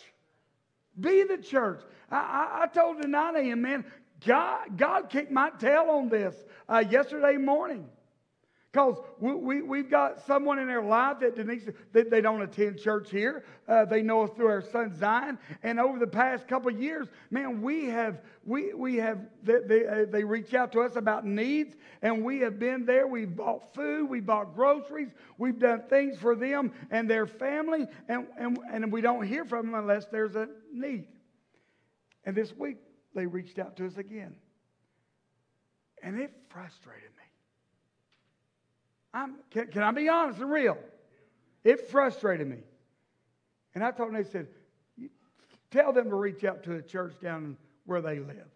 Be 1.00 1.24
the 1.24 1.38
church. 1.38 1.82
I, 2.10 2.18
I, 2.18 2.64
I 2.64 2.68
told 2.68 3.02
the 3.02 3.08
9 3.08 3.36
a.m. 3.36 3.62
man, 3.62 3.86
God, 4.26 4.78
God 4.78 5.10
kicked 5.10 5.32
my 5.32 5.50
tail 5.60 5.88
on 5.90 6.10
this 6.10 6.36
uh, 6.68 6.84
yesterday 6.90 7.38
morning. 7.38 7.88
Because 8.72 8.98
we, 9.20 9.34
we, 9.34 9.62
we've 9.62 9.90
got 9.90 10.26
someone 10.28 10.60
in 10.60 10.68
their 10.68 10.84
life 10.84 11.20
that 11.22 11.36
Denise, 11.36 11.68
they, 11.94 12.04
they 12.04 12.22
don't 12.22 12.42
attend 12.42 12.80
church 12.80 13.10
here. 13.10 13.44
Uh, 13.68 13.86
they 13.86 14.04
know 14.04 14.24
us 14.24 14.30
through 14.36 14.50
our 14.50 14.62
son 14.62 14.94
Zion. 14.96 15.40
And 15.64 15.80
over 15.80 15.98
the 15.98 16.06
past 16.06 16.48
couple 16.48 16.70
years, 16.70 17.08
man, 17.32 17.62
we 17.62 17.86
have, 17.86 18.22
we, 18.46 18.74
we 18.74 18.98
have 18.98 19.20
they, 19.42 19.60
they, 19.66 19.88
uh, 19.88 20.06
they 20.12 20.24
reach 20.24 20.54
out 20.54 20.74
to 20.74 20.82
us 20.82 20.96
about 20.96 21.26
needs. 21.26 21.76
And 22.02 22.24
we 22.24 22.42
have 22.42 22.60
been 22.60 22.86
there. 22.86 23.08
We've 23.08 23.36
bought 23.36 23.74
food. 23.74 24.10
We 24.10 24.20
bought 24.20 24.54
groceries. 24.54 25.10
We've 25.40 25.58
done 25.58 25.84
things 25.90 26.20
for 26.20 26.36
them 26.36 26.72
and 26.92 27.10
their 27.10 27.26
family. 27.26 27.88
And, 28.08 28.28
and, 28.38 28.60
and 28.72 28.92
we 28.92 29.02
don't 29.02 29.26
hear 29.26 29.46
from 29.46 29.72
them 29.72 29.76
unless 29.76 30.06
there's 30.08 30.36
a 30.36 30.50
need. 30.72 31.08
And 32.26 32.36
this 32.36 32.56
week, 32.56 32.78
they 33.14 33.26
reached 33.26 33.60
out 33.60 33.76
to 33.78 33.86
us 33.86 33.98
again. 33.98 34.36
And 36.04 36.20
it 36.20 36.34
frustrated 36.50 37.10
me. 37.10 37.24
I'm, 39.14 39.36
can, 39.52 39.68
can 39.68 39.84
I 39.84 39.92
be 39.92 40.10
honest 40.10 40.40
and 40.40 40.52
real? 40.52 40.78
It 41.64 41.90
frustrated 41.90 42.48
me. 42.48 42.60
And 43.74 43.84
I 43.84 43.92
told 43.92 44.10
them, 44.10 44.22
they 44.22 44.30
said, 44.30 44.48
tell 45.72 45.92
them 45.92 46.10
to 46.10 46.16
reach 46.16 46.44
out 46.44 46.64
to 46.64 46.76
a 46.76 46.82
church 46.82 47.14
down 47.22 47.58
where 47.86 48.02
they 48.02 48.20
live. 48.20 48.48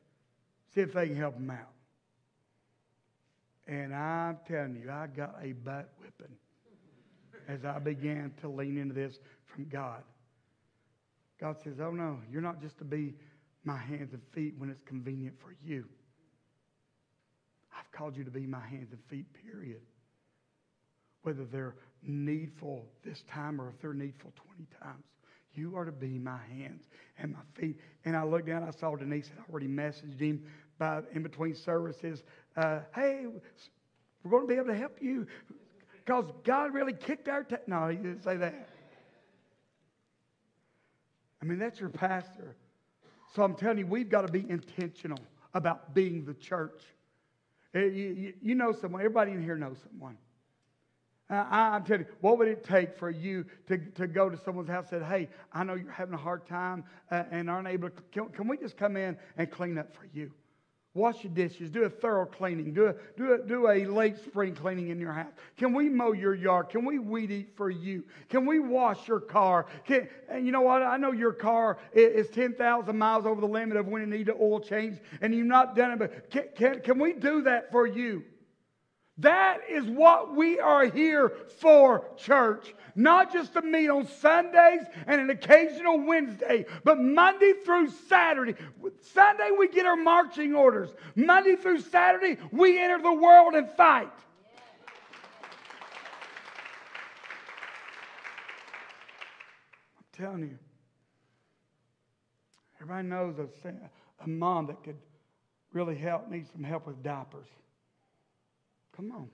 See 0.73 0.81
if 0.81 0.93
they 0.93 1.07
can 1.07 1.15
help 1.15 1.35
them 1.35 1.49
out. 1.49 1.69
And 3.67 3.93
I'm 3.93 4.37
telling 4.47 4.75
you, 4.75 4.91
I 4.91 5.07
got 5.07 5.35
a 5.41 5.53
butt 5.53 5.89
whipping 5.99 6.35
as 7.47 7.65
I 7.65 7.79
began 7.79 8.33
to 8.41 8.49
lean 8.49 8.77
into 8.77 8.93
this 8.93 9.19
from 9.45 9.65
God. 9.65 10.03
God 11.39 11.57
says, 11.63 11.79
Oh 11.79 11.91
no, 11.91 12.19
you're 12.31 12.41
not 12.41 12.61
just 12.61 12.77
to 12.77 12.85
be 12.85 13.15
my 13.63 13.77
hands 13.77 14.13
and 14.13 14.21
feet 14.33 14.55
when 14.57 14.69
it's 14.69 14.81
convenient 14.85 15.35
for 15.39 15.55
you. 15.63 15.85
I've 17.77 17.91
called 17.91 18.17
you 18.17 18.23
to 18.23 18.31
be 18.31 18.45
my 18.45 18.65
hands 18.65 18.91
and 18.91 18.99
feet, 19.09 19.25
period 19.49 19.81
whether 21.23 21.45
they're 21.45 21.75
needful 22.03 22.85
this 23.03 23.23
time 23.31 23.61
or 23.61 23.69
if 23.69 23.79
they're 23.81 23.93
needful 23.93 24.33
20 24.55 24.67
times. 24.81 25.03
You 25.53 25.75
are 25.75 25.85
to 25.85 25.91
be 25.91 26.17
my 26.17 26.39
hands 26.57 26.83
and 27.19 27.33
my 27.33 27.39
feet. 27.55 27.77
And 28.05 28.15
I 28.15 28.23
looked 28.23 28.47
down, 28.47 28.63
I 28.63 28.71
saw 28.71 28.95
Denise 28.95 29.27
had 29.27 29.43
already 29.49 29.67
messaged 29.67 30.19
him 30.19 30.43
by 30.79 31.01
in 31.13 31.23
between 31.23 31.55
services. 31.55 32.23
Uh, 32.55 32.79
hey, 32.95 33.25
we're 34.23 34.31
going 34.31 34.43
to 34.43 34.47
be 34.47 34.55
able 34.55 34.67
to 34.67 34.77
help 34.77 34.97
you 35.01 35.27
because 36.05 36.31
God 36.45 36.73
really 36.73 36.93
kicked 36.93 37.27
our. 37.27 37.43
Te-. 37.43 37.57
No, 37.67 37.89
he 37.89 37.97
didn't 37.97 38.23
say 38.23 38.37
that. 38.37 38.69
I 41.41 41.45
mean, 41.45 41.59
that's 41.59 41.79
your 41.79 41.89
pastor. 41.89 42.55
So 43.33 43.43
I'm 43.43 43.55
telling 43.55 43.77
you, 43.77 43.87
we've 43.87 44.09
got 44.09 44.25
to 44.27 44.31
be 44.31 44.45
intentional 44.49 45.19
about 45.53 45.93
being 45.93 46.25
the 46.25 46.33
church. 46.33 46.81
You, 47.73 47.81
you, 47.81 48.33
you 48.41 48.55
know 48.55 48.73
someone, 48.73 49.01
everybody 49.01 49.31
in 49.31 49.41
here 49.41 49.55
knows 49.55 49.77
someone. 49.89 50.17
I, 51.29 51.77
am 51.77 51.85
telling 51.85 52.01
you, 52.01 52.07
what 52.19 52.37
would 52.37 52.49
it 52.49 52.61
take 52.61 52.97
for 52.97 53.09
you 53.09 53.45
to, 53.67 53.77
to 53.77 54.05
go 54.05 54.29
to 54.29 54.37
someone's 54.37 54.67
house 54.67 54.91
and 54.91 55.01
say, 55.01 55.07
hey, 55.07 55.29
I 55.53 55.63
know 55.63 55.75
you're 55.75 55.91
having 55.91 56.13
a 56.13 56.17
hard 56.17 56.45
time 56.45 56.83
uh, 57.09 57.23
and 57.31 57.49
aren't 57.49 57.69
able 57.69 57.89
to, 57.89 58.01
can, 58.11 58.27
can 58.29 58.47
we 58.49 58.57
just 58.57 58.75
come 58.75 58.97
in 58.97 59.17
and 59.37 59.49
clean 59.49 59.77
up 59.77 59.95
for 59.95 60.09
you? 60.13 60.31
Wash 60.93 61.23
your 61.23 61.31
dishes, 61.31 61.69
do 61.69 61.83
a 61.83 61.89
thorough 61.89 62.25
cleaning, 62.25 62.73
do 62.73 62.87
a, 62.87 62.95
do, 63.17 63.33
a, 63.33 63.47
do 63.47 63.69
a 63.69 63.85
late 63.85 64.17
spring 64.25 64.53
cleaning 64.53 64.89
in 64.89 64.99
your 64.99 65.13
house. 65.13 65.31
Can 65.55 65.73
we 65.73 65.87
mow 65.87 66.11
your 66.11 66.35
yard? 66.35 66.67
Can 66.67 66.83
we 66.83 66.99
weed 66.99 67.31
eat 67.31 67.53
for 67.55 67.69
you? 67.69 68.03
Can 68.27 68.45
we 68.45 68.59
wash 68.59 69.07
your 69.07 69.21
car? 69.21 69.67
Can, 69.85 70.09
and 70.27 70.45
you 70.45 70.51
know 70.51 70.59
what? 70.59 70.81
I 70.81 70.97
know 70.97 71.13
your 71.13 71.31
car 71.31 71.77
is 71.93 72.27
10,000 72.31 72.97
miles 72.97 73.25
over 73.25 73.39
the 73.39 73.47
limit 73.47 73.77
of 73.77 73.87
when 73.87 74.01
it 74.01 74.09
needs 74.09 74.27
an 74.27 74.35
oil 74.37 74.59
change 74.59 74.99
and 75.21 75.33
you've 75.33 75.47
not 75.47 75.77
done 75.77 75.93
it, 75.93 75.99
but 75.99 76.29
can, 76.29 76.43
can, 76.57 76.81
can 76.81 76.99
we 76.99 77.13
do 77.13 77.43
that 77.43 77.71
for 77.71 77.87
you? 77.87 78.25
That 79.17 79.59
is 79.69 79.85
what 79.85 80.35
we 80.35 80.59
are 80.59 80.85
here 80.85 81.31
for, 81.59 82.05
church. 82.17 82.73
Not 82.95 83.31
just 83.31 83.53
to 83.53 83.61
meet 83.61 83.89
on 83.89 84.07
Sundays 84.07 84.81
and 85.05 85.21
an 85.21 85.29
occasional 85.29 85.99
Wednesday, 86.05 86.65
but 86.83 86.99
Monday 86.99 87.53
through 87.63 87.89
Saturday. 88.09 88.55
Sunday, 89.13 89.51
we 89.57 89.67
get 89.67 89.85
our 89.85 89.95
marching 89.95 90.55
orders. 90.55 90.89
Monday 91.15 91.55
through 91.55 91.81
Saturday, 91.81 92.37
we 92.51 92.81
enter 92.81 93.01
the 93.01 93.13
world 93.13 93.53
and 93.53 93.69
fight. 93.71 94.11
I'm 99.97 100.25
telling 100.25 100.41
you. 100.41 100.57
Everybody 102.81 103.07
knows 103.07 103.35
a, 103.37 103.73
a 104.23 104.27
mom 104.27 104.67
that 104.67 104.83
could 104.83 104.97
really 105.71 105.95
help, 105.95 106.29
need 106.29 106.47
some 106.51 106.63
help 106.63 106.87
with 106.87 107.03
diapers. 107.03 107.47
Come 109.01 109.11
on. 109.13 109.29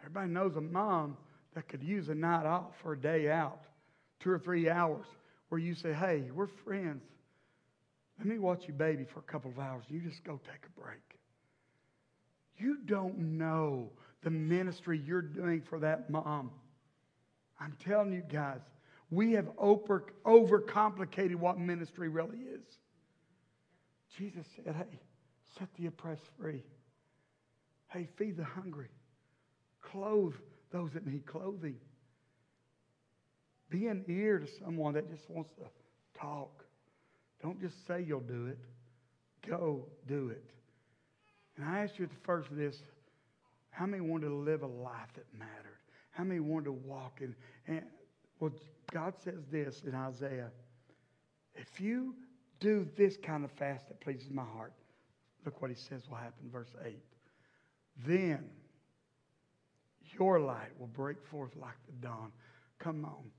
Everybody 0.00 0.30
knows 0.30 0.54
a 0.54 0.60
mom 0.60 1.16
that 1.56 1.66
could 1.66 1.82
use 1.82 2.08
a 2.08 2.14
night 2.14 2.46
off 2.46 2.70
for 2.80 2.92
a 2.92 2.96
day 2.96 3.28
out, 3.28 3.64
two 4.20 4.30
or 4.30 4.38
three 4.38 4.70
hours, 4.70 5.06
where 5.48 5.60
you 5.60 5.74
say, 5.74 5.92
hey, 5.92 6.30
we're 6.32 6.46
friends. 6.46 7.02
Let 8.16 8.28
me 8.28 8.38
watch 8.38 8.68
you 8.68 8.74
baby 8.74 9.04
for 9.12 9.18
a 9.18 9.22
couple 9.22 9.50
of 9.50 9.58
hours. 9.58 9.86
You 9.88 9.98
just 9.98 10.22
go 10.22 10.38
take 10.44 10.66
a 10.66 10.80
break. 10.80 11.00
You 12.58 12.78
don't 12.86 13.18
know 13.18 13.90
the 14.22 14.30
ministry 14.30 15.02
you're 15.04 15.20
doing 15.20 15.62
for 15.68 15.80
that 15.80 16.08
mom. 16.08 16.52
I'm 17.58 17.76
telling 17.84 18.12
you 18.12 18.22
guys, 18.30 18.60
we 19.10 19.32
have 19.32 19.48
over, 19.58 20.04
overcomplicated 20.24 21.34
what 21.34 21.58
ministry 21.58 22.08
really 22.08 22.38
is. 22.38 22.62
Jesus 24.16 24.46
said, 24.54 24.76
hey, 24.76 25.00
Set 25.58 25.68
the 25.74 25.86
oppressed 25.86 26.28
free. 26.40 26.62
Hey, 27.88 28.06
feed 28.16 28.36
the 28.36 28.44
hungry. 28.44 28.88
Clothe 29.82 30.34
those 30.70 30.92
that 30.92 31.06
need 31.06 31.26
clothing. 31.26 31.76
Be 33.70 33.86
an 33.86 34.04
ear 34.08 34.38
to 34.38 34.46
someone 34.62 34.94
that 34.94 35.10
just 35.10 35.28
wants 35.28 35.50
to 35.56 35.64
talk. 36.18 36.64
Don't 37.42 37.60
just 37.60 37.86
say 37.86 38.04
you'll 38.06 38.20
do 38.20 38.46
it. 38.46 38.58
Go 39.46 39.86
do 40.06 40.28
it. 40.28 40.44
And 41.56 41.66
I 41.66 41.80
asked 41.80 41.98
you 41.98 42.04
at 42.04 42.10
the 42.10 42.16
first 42.22 42.50
of 42.50 42.56
this, 42.56 42.82
how 43.70 43.86
many 43.86 44.00
wanted 44.00 44.28
to 44.28 44.34
live 44.34 44.62
a 44.62 44.66
life 44.66 45.12
that 45.14 45.26
mattered? 45.36 45.78
How 46.10 46.24
many 46.24 46.40
wanted 46.40 46.66
to 46.66 46.72
walk 46.72 47.20
in? 47.20 47.34
And 47.66 47.82
well, 48.40 48.52
God 48.92 49.14
says 49.22 49.44
this 49.50 49.82
in 49.86 49.94
Isaiah: 49.94 50.50
If 51.54 51.80
you 51.80 52.14
do 52.60 52.88
this 52.96 53.16
kind 53.16 53.44
of 53.44 53.52
fast 53.52 53.88
that 53.88 54.00
pleases 54.00 54.30
my 54.30 54.42
heart, 54.42 54.72
Look 55.48 55.62
what 55.62 55.70
he 55.70 55.78
says 55.88 56.02
will 56.10 56.18
happen, 56.18 56.50
verse 56.52 56.68
8. 56.84 56.94
Then 58.06 58.44
your 60.18 60.40
light 60.40 60.78
will 60.78 60.88
break 60.88 61.16
forth 61.30 61.52
like 61.56 61.78
the 61.86 62.06
dawn. 62.06 62.32
Come 62.78 63.06
on. 63.06 63.30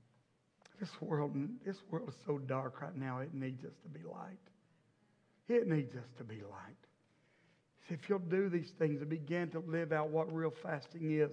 This 0.80 0.88
world, 1.00 1.36
this 1.64 1.76
world 1.88 2.08
is 2.08 2.16
so 2.26 2.38
dark 2.38 2.82
right 2.82 2.96
now, 2.96 3.20
it 3.20 3.32
needs 3.32 3.64
us 3.64 3.74
to 3.84 3.88
be 3.88 4.00
light. 4.04 4.40
It 5.48 5.68
needs 5.68 5.94
us 5.94 6.08
to 6.18 6.24
be 6.24 6.42
light. 6.42 6.80
if 7.90 8.08
you'll 8.08 8.18
do 8.18 8.48
these 8.48 8.72
things 8.76 9.00
and 9.00 9.08
begin 9.08 9.48
to 9.50 9.60
live 9.60 9.92
out 9.92 10.08
what 10.08 10.34
real 10.34 10.52
fasting 10.64 11.12
is, 11.16 11.30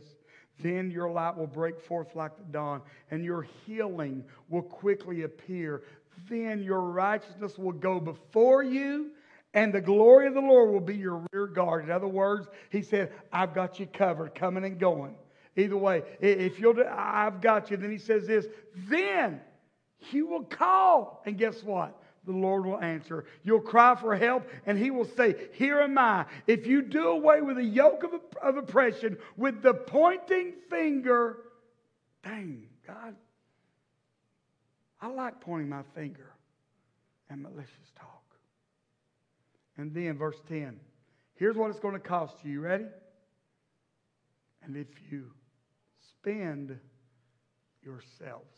then 0.62 0.92
your 0.92 1.10
light 1.10 1.36
will 1.36 1.48
break 1.48 1.82
forth 1.88 2.10
like 2.13 2.38
the 2.38 2.44
dawn, 2.52 2.84
and 3.10 3.26
your 3.26 3.48
healing 3.66 4.24
will 4.48 4.62
quickly 4.62 5.24
appear. 5.24 5.82
Then 6.30 6.62
your 6.62 6.82
righteousness 6.82 7.58
will 7.58 7.72
go 7.72 8.00
before 8.00 8.62
you, 8.62 9.10
and 9.58 9.74
the 9.74 9.82
glory 9.82 10.28
of 10.28 10.36
the 10.36 10.39
Lord 10.39 10.70
will 10.70 10.80
be 10.80 10.96
your 10.96 11.26
rear 11.34 11.48
guard. 11.48 11.84
In 11.84 11.89
other 11.89 12.08
words, 12.08 12.48
he 12.70 12.84
said, 12.84 13.12
I've 13.34 13.56
got 13.56 13.80
you 13.80 13.88
covered, 13.88 14.36
coming 14.36 14.63
and 14.63 14.78
going. 14.80 15.15
Either 15.56 15.76
way, 15.76 16.04
if 16.22 16.60
you'll, 16.60 16.76
I've 16.88 17.41
got 17.41 17.72
you. 17.72 17.78
Then 17.78 17.89
he 17.89 17.98
says 17.98 18.28
this, 18.28 18.46
then 18.88 19.41
you 20.12 20.28
will 20.28 20.43
call. 20.43 21.24
And 21.26 21.39
guess 21.39 21.63
what? 21.63 22.00
The 22.28 22.34
Lord 22.34 22.67
will 22.67 22.80
answer. 22.80 23.26
You'll 23.43 23.62
cry 23.62 23.96
for 23.96 24.15
help, 24.15 24.48
and 24.67 24.78
He 24.78 24.91
will 24.91 25.08
say, 25.15 25.48
Here 25.54 25.80
am 25.80 25.98
I. 25.98 26.26
If 26.46 26.67
you 26.67 26.82
do 26.82 27.08
away 27.08 27.41
with 27.41 27.56
the 27.56 27.63
yoke 27.63 28.04
of, 28.04 28.12
of 28.43 28.58
oppression, 28.58 29.17
with 29.38 29.63
the 29.63 29.74
pointing 29.74 30.54
finger, 30.70 31.38
dang, 32.24 32.67
God, 32.86 33.15
I 35.02 35.08
like 35.08 35.39
pointing 35.39 35.70
my 35.70 35.84
finger 35.96 36.30
and 37.30 37.41
malicious 37.41 37.91
talk. 37.98 38.16
And 39.78 39.94
then, 39.94 40.18
verse 40.18 40.42
10 40.48 40.80
here's 41.36 41.56
what 41.56 41.70
it's 41.70 41.80
going 41.80 41.94
to 41.94 42.00
cost 42.00 42.36
you. 42.44 42.54
You 42.54 42.62
ready? 42.62 42.86
And 44.63 44.76
if 44.76 44.88
you 45.10 45.32
spend 46.10 46.78
yourselves 47.84 48.56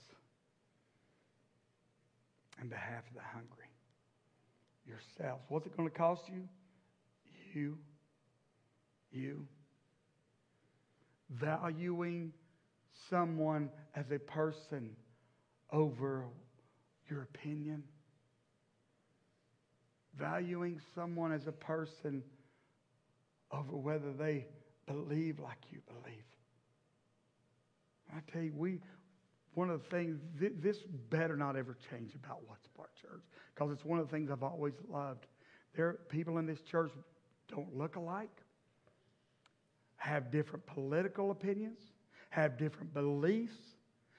in 2.61 2.69
behalf 2.69 3.03
of 3.07 3.15
the 3.15 3.21
hungry, 3.21 3.69
yourselves, 4.87 5.43
what's 5.49 5.65
it 5.65 5.75
going 5.75 5.89
to 5.89 5.95
cost 5.95 6.23
you? 6.29 6.47
You, 7.53 7.77
you, 9.11 9.47
valuing 11.29 12.33
someone 13.09 13.69
as 13.95 14.05
a 14.11 14.19
person 14.19 14.95
over 15.71 16.25
your 17.09 17.23
opinion 17.23 17.83
valuing 20.19 20.79
someone 20.93 21.31
as 21.31 21.47
a 21.47 21.51
person 21.51 22.21
over 23.51 23.75
whether 23.75 24.11
they 24.13 24.45
believe 24.85 25.39
like 25.39 25.57
you 25.71 25.79
believe. 25.87 26.23
I 28.15 28.19
tell 28.31 28.41
you, 28.41 28.53
we 28.55 28.79
one 29.55 29.69
of 29.69 29.81
the 29.81 29.89
things 29.89 30.19
this 30.39 30.77
better 31.09 31.35
not 31.35 31.55
ever 31.55 31.75
change 31.89 32.15
about 32.15 32.47
Watts 32.47 32.67
Bar 32.77 32.89
Church 33.01 33.23
because 33.53 33.71
it's 33.71 33.83
one 33.83 33.99
of 33.99 34.07
the 34.07 34.11
things 34.11 34.29
I've 34.31 34.43
always 34.43 34.75
loved. 34.89 35.25
There, 35.75 35.87
are 35.87 35.99
people 36.09 36.37
in 36.37 36.45
this 36.45 36.61
church 36.61 36.91
don't 37.49 37.75
look 37.75 37.95
alike, 37.95 38.29
have 39.97 40.31
different 40.31 40.65
political 40.65 41.31
opinions, 41.31 41.79
have 42.29 42.57
different 42.57 42.93
beliefs, 42.93 43.57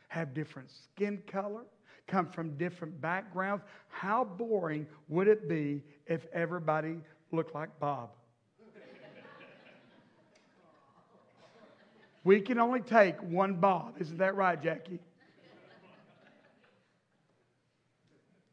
have 0.08 0.34
different 0.34 0.68
skin 0.70 1.22
color, 1.30 1.62
come 2.10 2.26
from 2.26 2.56
different 2.56 3.00
backgrounds. 3.00 3.64
How 3.88 4.24
boring 4.24 4.86
would 5.08 5.28
it 5.28 5.48
be 5.48 5.82
if 6.06 6.26
everybody 6.32 6.96
looked 7.32 7.54
like 7.54 7.78
Bob? 7.78 8.10
we 12.24 12.40
can 12.40 12.58
only 12.58 12.80
take 12.80 13.20
one 13.22 13.54
Bob. 13.54 13.94
Isn't 13.98 14.18
that 14.18 14.34
right, 14.34 14.60
Jackie? 14.60 14.98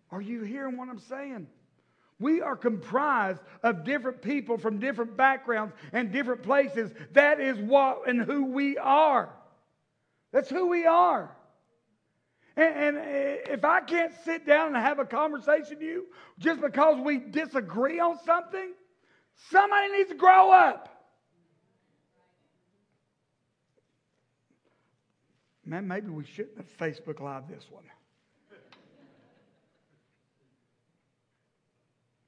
Are 0.09 0.21
you 0.21 0.43
hearing 0.43 0.77
what 0.77 0.87
I'm 0.87 0.99
saying? 0.99 1.47
We 2.19 2.41
are 2.41 2.55
comprised 2.55 3.41
of 3.61 3.83
different 3.83 4.21
people 4.21 4.57
from 4.57 4.79
different 4.79 5.17
backgrounds 5.17 5.75
and 5.91 6.11
different 6.11 6.43
places. 6.43 6.91
That 7.11 7.39
is 7.39 7.57
what 7.57 8.07
and 8.07 8.21
who 8.21 8.45
we 8.45 8.77
are. 8.77 9.29
That's 10.31 10.49
who 10.49 10.67
we 10.67 10.85
are. 10.85 11.36
And, 12.57 12.75
and, 12.75 12.97
eh, 12.97 13.37
if 13.53 13.63
I 13.63 13.81
can't 13.81 14.11
sit 14.25 14.47
down 14.47 14.75
and 14.75 14.77
have 14.77 14.97
a 14.97 15.05
conversation 15.05 15.77
with 15.77 15.81
you 15.81 16.07
just 16.39 16.59
because 16.59 16.99
we 16.99 17.19
disagree 17.19 17.99
on 17.99 18.17
something, 18.25 18.73
somebody 19.51 19.91
needs 19.91 20.09
to 20.09 20.15
grow 20.15 20.51
up. 20.51 20.89
Man, 25.63 25.87
maybe 25.87 26.09
we 26.09 26.25
shouldn't 26.25 26.57
have 26.57 26.77
Facebook 26.77 27.19
Live 27.19 27.47
this 27.47 27.65
one. 27.69 27.83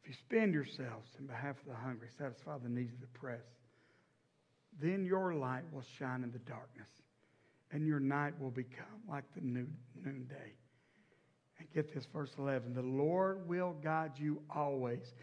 If 0.04 0.10
you 0.10 0.14
spend 0.14 0.54
yourselves 0.54 1.10
in 1.18 1.26
behalf 1.26 1.56
of 1.62 1.66
the 1.68 1.76
hungry, 1.76 2.10
satisfy 2.18 2.58
the 2.60 2.70
needs 2.70 2.94
of 2.94 3.00
the 3.00 3.08
oppressed, 3.16 3.48
then 4.80 5.06
your 5.06 5.34
light 5.34 5.64
will 5.72 5.84
shine 5.98 6.24
in 6.24 6.32
the 6.32 6.40
darkness 6.40 6.90
and 7.72 7.86
your 7.86 8.00
night 8.00 8.40
will 8.40 8.52
become 8.52 8.86
like 9.08 9.26
the 9.36 9.42
noon, 9.42 9.76
noonday. 10.04 10.54
And 11.60 11.68
get 11.74 11.94
this, 11.94 12.06
verse 12.06 12.32
11. 12.38 12.74
The 12.74 12.82
Lord 12.82 13.48
will 13.48 13.76
guide 13.84 14.14
you 14.18 14.42
always. 14.50 15.14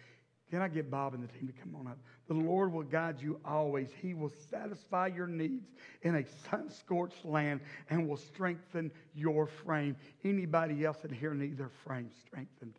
Can 0.51 0.63
I 0.63 0.69
get 0.69 0.91
Bob 0.91 1.15
and 1.15 1.25
the 1.25 1.33
team 1.33 1.49
to 1.49 1.53
come 1.53 1.75
on 1.75 1.89
up? 1.89 1.99
The 2.29 2.35
Lord 2.35 2.73
will 2.73 2.85
guide 2.85 3.21
you 3.21 3.41
always. 3.45 3.91
He 4.01 4.15
will 4.15 4.33
satisfy 4.51 5.09
your 5.09 5.27
needs 5.27 5.73
in 6.03 6.15
a 6.17 6.25
sun 6.49 6.71
scorched 6.71 7.25
land 7.25 7.61
and 7.91 8.09
will 8.09 8.17
strengthen 8.17 8.93
your 9.15 9.47
frame. 9.47 9.97
Anybody 10.25 10.85
else 10.85 11.05
in 11.05 11.13
here 11.13 11.35
need 11.35 11.59
their 11.59 11.73
frame 11.85 12.11
strengthened? 12.21 12.79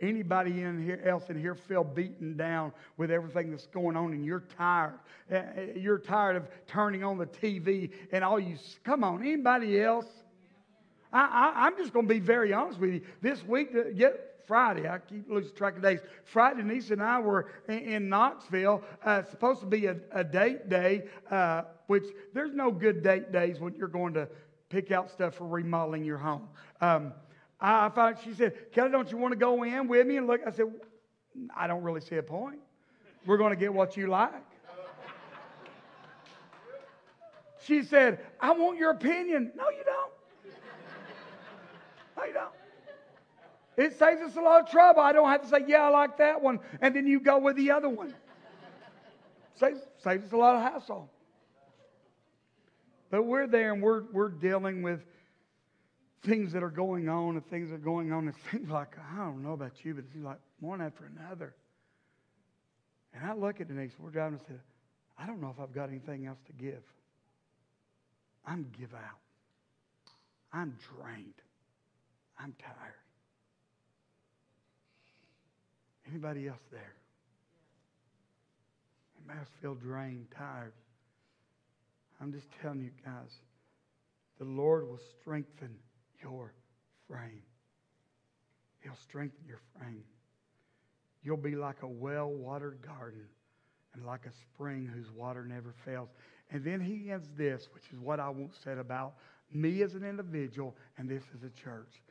Anybody 0.00 0.62
in 0.62 0.80
here 0.82 1.02
else 1.04 1.28
in 1.28 1.40
here 1.40 1.56
feel 1.56 1.82
beaten 1.82 2.36
down 2.36 2.72
with 2.96 3.10
everything 3.10 3.50
that's 3.50 3.66
going 3.66 3.96
on 3.96 4.12
and 4.12 4.24
you're 4.24 4.44
tired? 4.56 5.00
Uh, 5.30 5.36
uh, 5.36 5.42
you're 5.74 5.98
tired 5.98 6.36
of 6.36 6.48
turning 6.68 7.02
on 7.02 7.18
the 7.18 7.26
TV 7.26 7.90
and 8.12 8.22
all 8.22 8.38
you, 8.38 8.56
come 8.84 9.02
on, 9.02 9.22
anybody 9.22 9.80
else? 9.82 10.06
I, 11.12 11.66
am 11.66 11.76
just 11.76 11.92
going 11.92 12.06
to 12.06 12.14
be 12.14 12.20
very 12.20 12.52
honest 12.52 12.78
with 12.78 12.92
you. 12.92 13.00
This 13.22 13.42
week, 13.44 13.70
get 13.96 14.42
Friday, 14.46 14.88
I 14.88 14.98
keep 14.98 15.28
losing 15.28 15.54
track 15.54 15.76
of 15.76 15.82
days. 15.82 16.00
Friday, 16.24 16.62
Denise 16.62 16.90
and 16.90 17.02
I 17.02 17.18
were 17.18 17.50
in, 17.68 17.78
in 17.78 18.08
Knoxville. 18.08 18.82
Uh, 19.04 19.22
supposed 19.24 19.60
to 19.60 19.66
be 19.66 19.86
a, 19.86 19.96
a 20.12 20.22
date 20.22 20.68
day, 20.68 21.04
uh, 21.30 21.62
which 21.86 22.04
there's 22.34 22.54
no 22.54 22.70
good 22.70 23.02
date 23.02 23.32
days 23.32 23.58
when 23.58 23.74
you're 23.74 23.88
going 23.88 24.14
to 24.14 24.28
pick 24.68 24.92
out 24.92 25.10
stuff 25.10 25.34
for 25.34 25.46
remodeling 25.46 26.04
your 26.04 26.18
home. 26.18 26.48
Um, 26.80 27.12
I 27.60 27.88
found, 27.88 28.18
she 28.24 28.34
said, 28.34 28.72
Kelly, 28.72 28.90
don't 28.90 29.10
you 29.10 29.16
want 29.18 29.32
to 29.32 29.38
go 29.38 29.62
in 29.64 29.88
with 29.88 30.06
me 30.06 30.16
and 30.16 30.26
look? 30.26 30.40
I 30.46 30.50
said, 30.50 30.66
I 31.56 31.66
don't 31.66 31.82
really 31.82 32.00
see 32.00 32.16
a 32.16 32.22
point. 32.22 32.60
We're 33.26 33.36
going 33.36 33.50
to 33.50 33.56
get 33.56 33.74
what 33.74 33.96
you 33.96 34.06
like. 34.06 34.32
She 37.64 37.82
said, 37.82 38.20
I 38.40 38.52
want 38.52 38.78
your 38.78 38.92
opinion. 38.92 39.52
No, 39.56 39.68
you 39.70 39.84
don't. 39.84 40.12
No, 42.16 42.24
you 42.24 42.32
don't. 42.32 42.52
It 43.76 43.98
saves 43.98 44.22
us 44.22 44.36
a 44.36 44.40
lot 44.40 44.62
of 44.62 44.70
trouble. 44.70 45.02
I 45.02 45.12
don't 45.12 45.28
have 45.28 45.42
to 45.42 45.48
say, 45.48 45.64
yeah, 45.66 45.82
I 45.82 45.88
like 45.88 46.18
that 46.18 46.40
one, 46.42 46.60
and 46.80 46.96
then 46.96 47.06
you 47.06 47.20
go 47.20 47.38
with 47.38 47.56
the 47.56 47.70
other 47.70 47.88
one. 47.88 48.14
Saves, 49.54 49.80
saves 50.02 50.26
us 50.26 50.32
a 50.32 50.36
lot 50.36 50.56
of 50.56 50.62
hassle. 50.62 51.10
But 53.10 53.24
we're 53.24 53.46
there 53.46 53.72
and 53.72 53.82
we're, 53.82 54.04
we're 54.12 54.28
dealing 54.28 54.82
with 54.82 55.04
things 56.24 56.52
that 56.52 56.62
are 56.62 56.70
going 56.70 57.08
on 57.08 57.36
and 57.36 57.46
things 57.48 57.70
that 57.70 57.76
are 57.76 57.78
going 57.78 58.12
on. 58.12 58.28
It 58.28 58.34
seems 58.50 58.70
like, 58.70 58.96
I 59.12 59.18
don't 59.18 59.42
know 59.42 59.52
about 59.52 59.72
you, 59.82 59.94
but 59.94 60.04
it 60.04 60.12
seems 60.12 60.24
like 60.24 60.38
one 60.60 60.80
after 60.80 61.10
another. 61.16 61.54
And 63.14 63.24
I 63.24 63.34
look 63.34 63.60
at 63.60 63.68
Denise, 63.68 63.92
we're 63.98 64.10
driving 64.10 64.38
and 64.38 64.46
said, 64.46 64.60
I 65.18 65.26
don't 65.26 65.40
know 65.40 65.50
if 65.50 65.60
I've 65.60 65.74
got 65.74 65.88
anything 65.88 66.26
else 66.26 66.38
to 66.46 66.52
give. 66.52 66.82
I'm 68.46 68.66
give 68.78 68.94
out. 68.94 69.18
I'm 70.52 70.76
drained. 70.96 71.34
I'm 72.38 72.54
tired. 72.62 72.94
Anybody 76.08 76.48
else 76.48 76.62
there? 76.70 76.94
Anybody 79.18 79.40
else 79.40 79.48
feel 79.60 79.74
drained, 79.74 80.26
tired? 80.36 80.72
I'm 82.20 82.32
just 82.32 82.46
telling 82.62 82.80
you 82.80 82.90
guys, 83.04 83.30
the 84.38 84.44
Lord 84.44 84.88
will 84.88 85.00
strengthen 85.20 85.76
your 86.22 86.52
frame. 87.08 87.42
He'll 88.80 88.96
strengthen 88.96 89.46
your 89.46 89.60
frame. 89.76 90.04
You'll 91.22 91.36
be 91.36 91.56
like 91.56 91.82
a 91.82 91.88
well 91.88 92.30
watered 92.30 92.78
garden 92.80 93.26
and 93.94 94.06
like 94.06 94.26
a 94.26 94.32
spring 94.32 94.90
whose 94.92 95.10
water 95.10 95.44
never 95.44 95.74
fails. 95.84 96.08
And 96.50 96.64
then 96.64 96.80
he 96.80 97.10
ends 97.10 97.28
this, 97.36 97.68
which 97.74 97.84
is 97.92 97.98
what 97.98 98.20
I 98.20 98.28
won't 98.28 98.54
say 98.64 98.72
about 98.72 99.14
me 99.52 99.82
as 99.82 99.94
an 99.94 100.04
individual 100.04 100.76
and 100.96 101.08
this 101.08 101.24
as 101.34 101.42
a 101.42 101.50
church. 101.50 102.02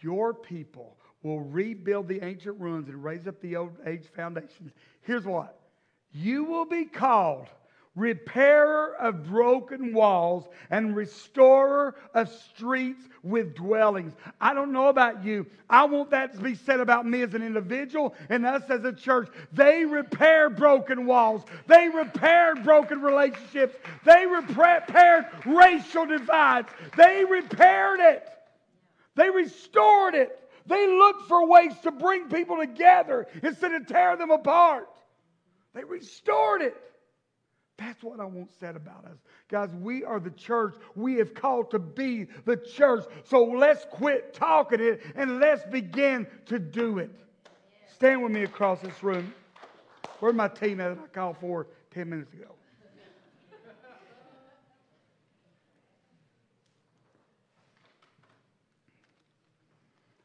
Your 0.00 0.34
people 0.34 0.96
will 1.22 1.40
rebuild 1.40 2.08
the 2.08 2.24
ancient 2.24 2.58
ruins 2.60 2.88
and 2.88 3.02
raise 3.02 3.26
up 3.26 3.40
the 3.40 3.56
old 3.56 3.76
age 3.86 4.06
foundations. 4.14 4.72
Here's 5.02 5.24
what 5.24 5.58
you 6.12 6.44
will 6.44 6.66
be 6.66 6.84
called 6.84 7.46
repairer 7.94 8.94
of 8.96 9.24
broken 9.24 9.92
walls, 9.92 10.48
and 10.70 10.96
restorer 10.96 11.94
of 12.14 12.28
streets 12.28 13.02
with 13.22 13.54
dwellings. 13.54 14.14
I 14.40 14.54
don't 14.54 14.72
know 14.72 14.88
about 14.88 15.24
you. 15.24 15.46
I 15.68 15.84
want 15.84 16.10
that 16.10 16.34
to 16.34 16.40
be 16.40 16.54
said 16.54 16.80
about 16.80 17.06
me 17.06 17.22
as 17.22 17.34
an 17.34 17.42
individual 17.42 18.14
and 18.30 18.46
us 18.46 18.62
as 18.70 18.84
a 18.84 18.92
church. 18.92 19.28
They 19.52 19.84
repair 19.84 20.48
broken 20.48 21.06
walls, 21.06 21.42
they 21.66 21.88
repaired 21.88 22.64
broken 22.64 23.02
relationships, 23.02 23.76
they 24.04 24.26
repaired 24.26 25.26
racial 25.44 26.06
divides, 26.06 26.68
they 26.96 27.24
repaired 27.24 28.00
it, 28.00 28.26
they 29.14 29.28
restored 29.30 30.14
it. 30.14 30.38
They 30.64 30.86
looked 30.86 31.26
for 31.26 31.44
ways 31.44 31.72
to 31.82 31.90
bring 31.90 32.28
people 32.28 32.56
together 32.56 33.26
instead 33.42 33.72
of 33.74 33.84
tear 33.88 34.16
them 34.16 34.30
apart. 34.30 34.88
They 35.74 35.82
restored 35.82 36.62
it. 36.62 36.76
That's 37.84 38.00
what 38.04 38.20
I 38.20 38.24
want 38.24 38.48
said 38.60 38.76
about 38.76 39.06
us. 39.06 39.18
Guys, 39.48 39.70
we 39.80 40.04
are 40.04 40.20
the 40.20 40.30
church. 40.30 40.76
We 40.94 41.16
have 41.16 41.34
called 41.34 41.72
to 41.72 41.80
be 41.80 42.28
the 42.44 42.56
church. 42.56 43.04
So 43.24 43.42
let's 43.42 43.84
quit 43.90 44.32
talking 44.32 44.78
it 44.78 45.02
and 45.16 45.40
let's 45.40 45.64
begin 45.64 46.28
to 46.46 46.60
do 46.60 46.98
it. 46.98 47.10
Stand 47.92 48.22
with 48.22 48.30
me 48.30 48.44
across 48.44 48.80
this 48.82 49.02
room. 49.02 49.34
Where's 50.20 50.34
my 50.34 50.46
team 50.46 50.78
that 50.78 50.92
I 50.92 51.06
called 51.08 51.38
for 51.38 51.66
10 51.92 52.08
minutes 52.08 52.32
ago? 52.32 52.54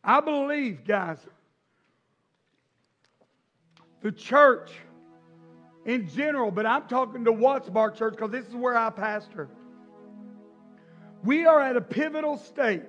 I 0.04 0.20
believe, 0.20 0.86
guys, 0.86 1.18
the 4.02 4.12
church 4.12 4.72
in 5.88 6.10
general, 6.10 6.52
but 6.52 6.66
I'm 6.66 6.86
talking 6.88 7.24
to 7.26 7.32
Watts 7.32 7.70
Bar 7.70 7.92
Church 7.92 8.14
because 8.16 8.30
this 8.30 8.46
is 8.46 8.54
where 8.54 8.78
I 8.78 8.90
pastor. 8.90 9.50
We 11.24 11.46
are 11.46 11.62
at 11.62 11.78
a 11.78 11.82
pivotal 11.82 12.38
state. 12.38 12.84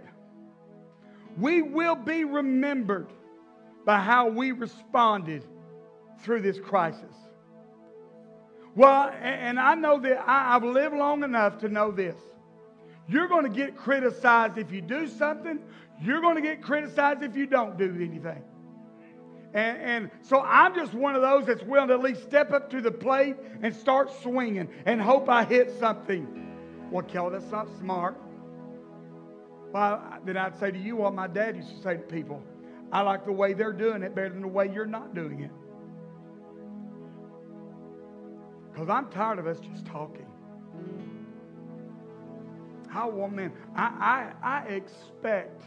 We 1.39 1.63
will 1.63 1.95
be 1.95 2.25
remembered 2.25 3.07
by 3.87 4.01
how 4.01 4.29
we 4.29 4.51
responded 4.51 5.45
through 6.23 6.43
this 6.43 6.59
crisis. 6.59 7.15
Well, 8.75 9.11
and 9.23 9.59
I 9.61 9.77
know 9.77 10.01
that 10.01 10.25
I've 10.29 10.65
lived 10.65 10.97
long 10.97 11.23
enough 11.23 11.59
to 11.59 11.69
know 11.69 11.93
this. 11.93 12.17
You're 13.09 13.29
going 13.29 13.45
to 13.45 13.57
get 13.57 13.77
criticized 13.77 14.59
if 14.59 14.73
you 14.73 14.81
do 14.83 15.07
something, 15.07 15.61
you're 16.03 16.21
going 16.21 16.35
to 16.35 16.43
get 16.43 16.63
criticized 16.63 17.23
if 17.23 17.37
you 17.37 17.47
don't 17.47 17.79
do 17.79 17.95
anything. 17.95 18.43
And, 19.55 19.79
and, 19.79 20.11
so 20.23 20.41
I'm 20.41 20.75
just 20.75 20.93
one 20.93 21.15
of 21.15 21.23
those 21.23 21.47
that's 21.47 21.63
willing 21.63 21.89
to 21.89 21.95
at 21.95 22.01
least 22.01 22.23
step 22.23 22.53
up 22.53 22.71
to 22.71 22.83
the 22.83 22.91
plate 22.91 23.37
and 23.63 23.75
start 23.75 24.11
swinging 24.23 24.69
and 24.85 25.01
hope 25.01 25.29
I 25.29 25.45
hit 25.45 25.73
something. 25.79 26.57
Well, 26.91 27.05
Kelly, 27.05 27.39
that's 27.39 27.51
not 27.51 27.67
smart. 27.79 28.17
Well, 29.73 30.03
then 30.25 30.37
I'd 30.37 30.59
say 30.59 30.71
to 30.71 30.79
you 30.79 30.97
what 30.97 31.15
my 31.15 31.27
dad 31.27 31.57
used 31.57 31.77
to 31.77 31.83
say 31.83 31.97
to 31.97 32.03
people 32.03 32.43
I 32.91 33.03
like 33.03 33.27
the 33.27 33.33
way 33.33 33.53
they're 33.53 33.73
doing 33.73 34.03
it 34.03 34.15
better 34.15 34.31
than 34.31 34.43
the 34.43 34.49
way 34.49 34.71
you're 34.73 34.87
not 34.87 35.15
doing 35.15 35.41
it. 35.41 35.51
Because 38.73 38.89
I'm 38.89 39.11
tired 39.11 39.39
of 39.39 39.47
us 39.47 39.59
just 39.61 39.85
talking. 39.87 40.27
How 42.89 43.11
want 43.11 43.35
man, 43.35 43.53
I, 43.77 44.33
I, 44.43 44.61
I 44.61 44.69
expect 44.69 45.65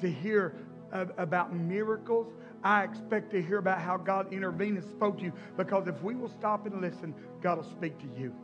to 0.00 0.10
hear 0.10 0.56
about 0.90 1.54
miracles. 1.54 2.32
I 2.64 2.84
expect 2.84 3.30
to 3.32 3.42
hear 3.42 3.58
about 3.58 3.80
how 3.80 3.96
God 3.96 4.32
intervened 4.32 4.78
and 4.78 4.86
spoke 4.86 5.18
to 5.18 5.24
you 5.24 5.32
because 5.56 5.88
if 5.88 6.00
we 6.02 6.14
will 6.14 6.28
stop 6.28 6.66
and 6.66 6.80
listen, 6.80 7.14
God 7.40 7.58
will 7.58 7.70
speak 7.70 7.98
to 7.98 8.08
you. 8.16 8.34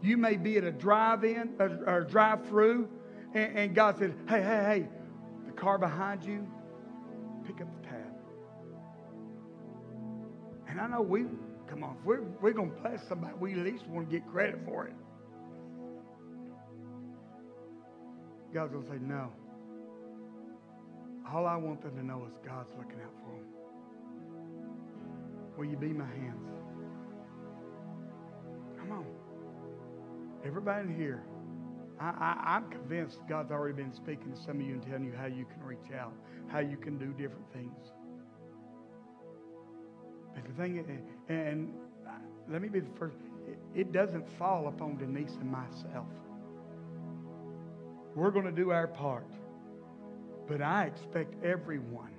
You 0.00 0.16
may 0.16 0.36
be 0.36 0.56
at 0.58 0.64
a 0.64 0.70
drive-in 0.70 1.54
or, 1.58 2.04
drive-through, 2.04 2.88
and, 3.34 3.58
and 3.58 3.74
God 3.74 3.98
said, 3.98 4.14
"Hey, 4.28 4.40
hey, 4.40 4.64
hey, 4.64 4.88
the 5.46 5.52
car 5.52 5.76
behind 5.76 6.22
you, 6.22 6.46
pick 7.44 7.60
up 7.60 7.68
the 7.82 7.88
tab." 7.88 8.14
And 10.68 10.80
I 10.80 10.86
know 10.86 11.02
we 11.02 11.24
come 11.66 11.82
on, 11.82 11.96
if 11.98 12.04
we're, 12.04 12.22
we're 12.40 12.52
going 12.52 12.70
to 12.70 12.76
bless 12.80 13.06
somebody, 13.08 13.34
we 13.40 13.52
at 13.52 13.58
least 13.58 13.86
want 13.88 14.08
to 14.08 14.16
get 14.16 14.26
credit 14.30 14.60
for 14.64 14.86
it. 14.86 14.94
God's 18.54 18.72
going 18.72 18.84
to 18.84 18.90
say, 18.90 18.98
"No." 19.00 19.32
All 21.32 21.46
I 21.46 21.56
want 21.56 21.82
them 21.82 21.94
to 21.96 22.04
know 22.04 22.24
is 22.26 22.38
God's 22.46 22.70
looking 22.78 23.00
out 23.04 23.12
for 23.22 23.36
them. 23.36 23.48
Will 25.56 25.66
you 25.66 25.76
be 25.76 25.88
my 25.88 26.06
hands? 26.06 26.48
Come 28.78 28.92
on. 28.92 29.06
Everybody 30.46 30.88
in 30.88 30.96
here, 30.96 31.22
I, 32.00 32.56
am 32.56 32.70
convinced 32.70 33.18
God's 33.28 33.50
already 33.50 33.74
been 33.74 33.92
speaking 33.92 34.32
to 34.32 34.40
some 34.40 34.60
of 34.60 34.66
you 34.66 34.74
and 34.74 34.82
telling 34.82 35.04
you 35.04 35.12
how 35.12 35.26
you 35.26 35.44
can 35.44 35.62
reach 35.62 35.92
out, 35.98 36.12
how 36.46 36.60
you 36.60 36.76
can 36.76 36.96
do 36.96 37.12
different 37.12 37.52
things. 37.52 37.92
But 40.34 40.44
the 40.46 40.62
thing, 40.62 41.02
and 41.28 41.74
let 42.48 42.62
me 42.62 42.68
be 42.68 42.80
the 42.80 42.96
first, 42.98 43.16
it 43.74 43.92
doesn't 43.92 44.26
fall 44.38 44.68
upon 44.68 44.96
Denise 44.96 45.36
and 45.40 45.50
myself. 45.50 46.06
We're 48.14 48.30
going 48.30 48.46
to 48.46 48.52
do 48.52 48.70
our 48.70 48.86
part. 48.86 49.26
But 50.48 50.62
I 50.62 50.84
expect 50.84 51.44
everyone. 51.44 52.12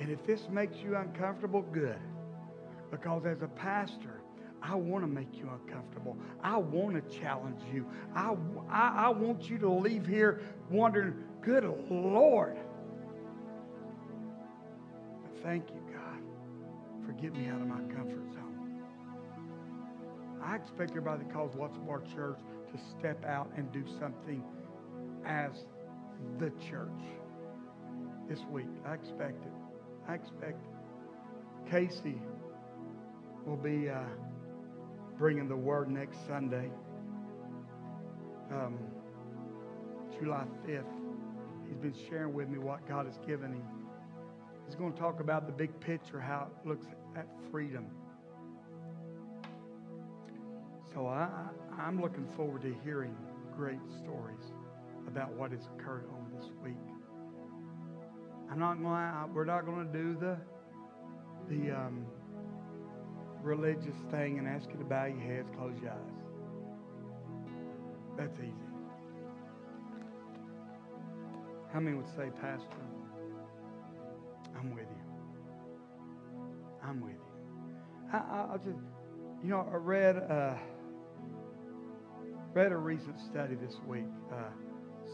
And 0.00 0.10
if 0.10 0.24
this 0.24 0.48
makes 0.50 0.76
you 0.78 0.96
uncomfortable, 0.96 1.62
good. 1.62 1.98
Because 2.90 3.26
as 3.26 3.42
a 3.42 3.48
pastor, 3.48 4.20
I 4.62 4.74
want 4.74 5.04
to 5.04 5.08
make 5.08 5.36
you 5.36 5.50
uncomfortable. 5.50 6.16
I 6.42 6.56
want 6.56 6.94
to 6.94 7.18
challenge 7.18 7.60
you. 7.72 7.86
I, 8.14 8.34
I, 8.70 9.06
I 9.06 9.08
want 9.10 9.48
you 9.48 9.58
to 9.58 9.70
leave 9.70 10.06
here 10.06 10.40
wondering, 10.70 11.14
good 11.42 11.64
Lord. 11.90 12.56
But 15.22 15.42
thank 15.42 15.68
you, 15.68 15.80
God, 15.92 17.06
for 17.06 17.12
getting 17.12 17.42
me 17.42 17.48
out 17.48 17.60
of 17.60 17.66
my 17.66 17.80
comfort 17.94 18.32
zone. 18.32 18.82
I 20.42 20.56
expect 20.56 20.90
everybody 20.90 21.24
that 21.24 21.32
calls 21.32 21.54
Watts 21.54 21.78
Bar 21.78 22.02
Church 22.14 22.38
to 22.72 22.80
step 22.98 23.24
out 23.24 23.50
and 23.56 23.70
do 23.72 23.84
something 23.98 24.42
as 25.26 25.50
the 26.38 26.50
church 26.68 27.02
this 28.28 28.40
week. 28.50 28.66
I 28.86 28.94
expect 28.94 29.44
it. 29.44 29.52
I 30.08 30.14
expect 30.14 30.62
it. 30.62 31.70
Casey 31.70 32.20
will 33.46 33.56
be 33.56 33.88
uh, 33.88 34.00
bringing 35.18 35.48
the 35.48 35.56
word 35.56 35.90
next 35.90 36.26
Sunday, 36.26 36.70
um, 38.50 38.78
July 40.18 40.44
5th. 40.66 40.84
He's 41.68 41.78
been 41.78 41.94
sharing 42.08 42.32
with 42.32 42.48
me 42.48 42.58
what 42.58 42.86
God 42.88 43.06
has 43.06 43.18
given 43.26 43.52
him. 43.52 43.62
He's 44.66 44.74
going 44.74 44.92
to 44.92 44.98
talk 44.98 45.20
about 45.20 45.46
the 45.46 45.52
big 45.52 45.78
picture, 45.80 46.20
how 46.20 46.48
it 46.50 46.68
looks 46.68 46.86
at 47.16 47.26
freedom. 47.50 47.86
So 50.92 51.06
I, 51.06 51.28
I'm 51.78 52.00
looking 52.00 52.26
forward 52.36 52.62
to 52.62 52.74
hearing 52.84 53.16
great 53.56 53.80
stories 54.02 54.52
about 55.06 55.32
what 55.34 55.52
has 55.52 55.66
occurred 55.78 56.06
on 56.10 56.30
this 56.38 56.50
week. 56.62 56.76
I'm 58.50 58.58
not 58.58 58.82
going. 58.82 59.34
We're 59.34 59.44
not 59.44 59.66
going 59.66 59.86
to 59.86 59.92
do 59.92 60.16
the 60.18 60.36
the 61.48 61.70
um, 61.70 62.06
religious 63.42 63.96
thing 64.10 64.38
and 64.38 64.46
ask 64.48 64.68
you 64.70 64.76
to 64.78 64.84
bow 64.84 65.06
your 65.06 65.20
heads, 65.20 65.48
close 65.56 65.74
your 65.80 65.92
eyes. 65.92 65.98
That's 68.16 68.38
easy. 68.40 68.52
How 71.72 71.80
many 71.80 71.96
would 71.96 72.08
say, 72.08 72.30
Pastor, 72.40 72.66
I'm 74.58 74.74
with 74.74 74.86
you. 74.90 76.42
I'm 76.82 77.00
with 77.00 77.12
you. 77.12 77.18
I, 78.12 78.46
will 78.50 78.58
just, 78.58 78.84
you 79.42 79.50
know, 79.50 79.68
I 79.70 79.76
read 79.76 80.16
uh, 80.16 80.54
read 82.54 82.72
a 82.72 82.76
recent 82.76 83.20
study 83.20 83.54
this 83.54 83.76
week, 83.86 84.06
uh, 84.32 84.50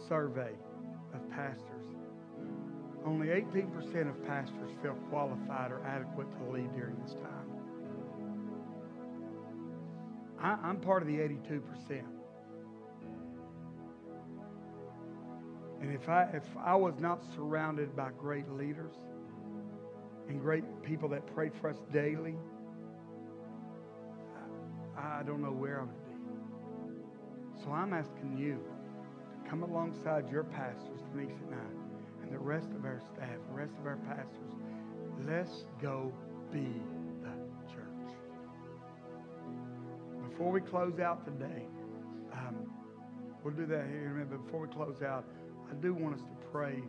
survey 0.08 0.52
of 1.12 1.28
pastors. 1.30 1.73
Only 3.04 3.26
18% 3.26 4.08
of 4.08 4.26
pastors 4.26 4.70
feel 4.82 4.94
qualified 5.10 5.70
or 5.70 5.84
adequate 5.84 6.26
to 6.38 6.50
lead 6.50 6.72
during 6.74 6.96
this 7.02 7.12
time. 7.14 7.44
I, 10.40 10.70
am 10.70 10.80
part 10.80 11.02
of 11.02 11.08
the 11.08 11.18
82%. 11.18 11.60
And 15.82 15.92
if 15.92 16.08
I, 16.08 16.22
if 16.32 16.44
I 16.58 16.74
was 16.74 16.94
not 16.98 17.22
surrounded 17.34 17.94
by 17.94 18.10
great 18.18 18.48
leaders 18.48 18.94
and 20.28 20.40
great 20.40 20.64
people 20.82 21.10
that 21.10 21.26
prayed 21.34 21.52
for 21.60 21.68
us 21.68 21.76
daily, 21.92 22.36
I, 24.96 25.20
I 25.20 25.22
don't 25.24 25.42
know 25.42 25.52
where 25.52 25.80
I 25.80 25.84
would 25.84 26.06
be. 26.06 27.62
So 27.62 27.70
I'm 27.70 27.92
asking 27.92 28.38
you 28.38 28.58
to 29.42 29.50
come 29.50 29.62
alongside 29.62 30.30
your 30.30 30.44
pastors, 30.44 31.00
Denise 31.12 31.36
and 31.46 31.54
I 31.54 31.83
and 32.24 32.32
the 32.32 32.38
rest 32.38 32.68
of 32.74 32.84
our 32.84 33.00
staff, 33.12 33.36
the 33.48 33.54
rest 33.54 33.72
of 33.78 33.86
our 33.86 33.96
pastors, 33.96 34.52
let's 35.26 35.64
go 35.80 36.12
be 36.52 36.82
the 37.22 37.72
church. 37.72 38.16
before 40.30 40.50
we 40.50 40.60
close 40.60 40.98
out 41.00 41.24
today, 41.24 41.66
um, 42.32 42.70
we'll 43.42 43.54
do 43.54 43.66
that 43.66 43.86
here 43.88 44.06
in 44.06 44.10
a 44.10 44.14
minute. 44.14 44.30
But 44.30 44.44
before 44.44 44.60
we 44.60 44.68
close 44.68 45.02
out, 45.02 45.24
I 45.70 45.74
do 45.74 45.92
want 45.92 46.14
us 46.14 46.22
to 46.22 46.48
pray 46.50 46.82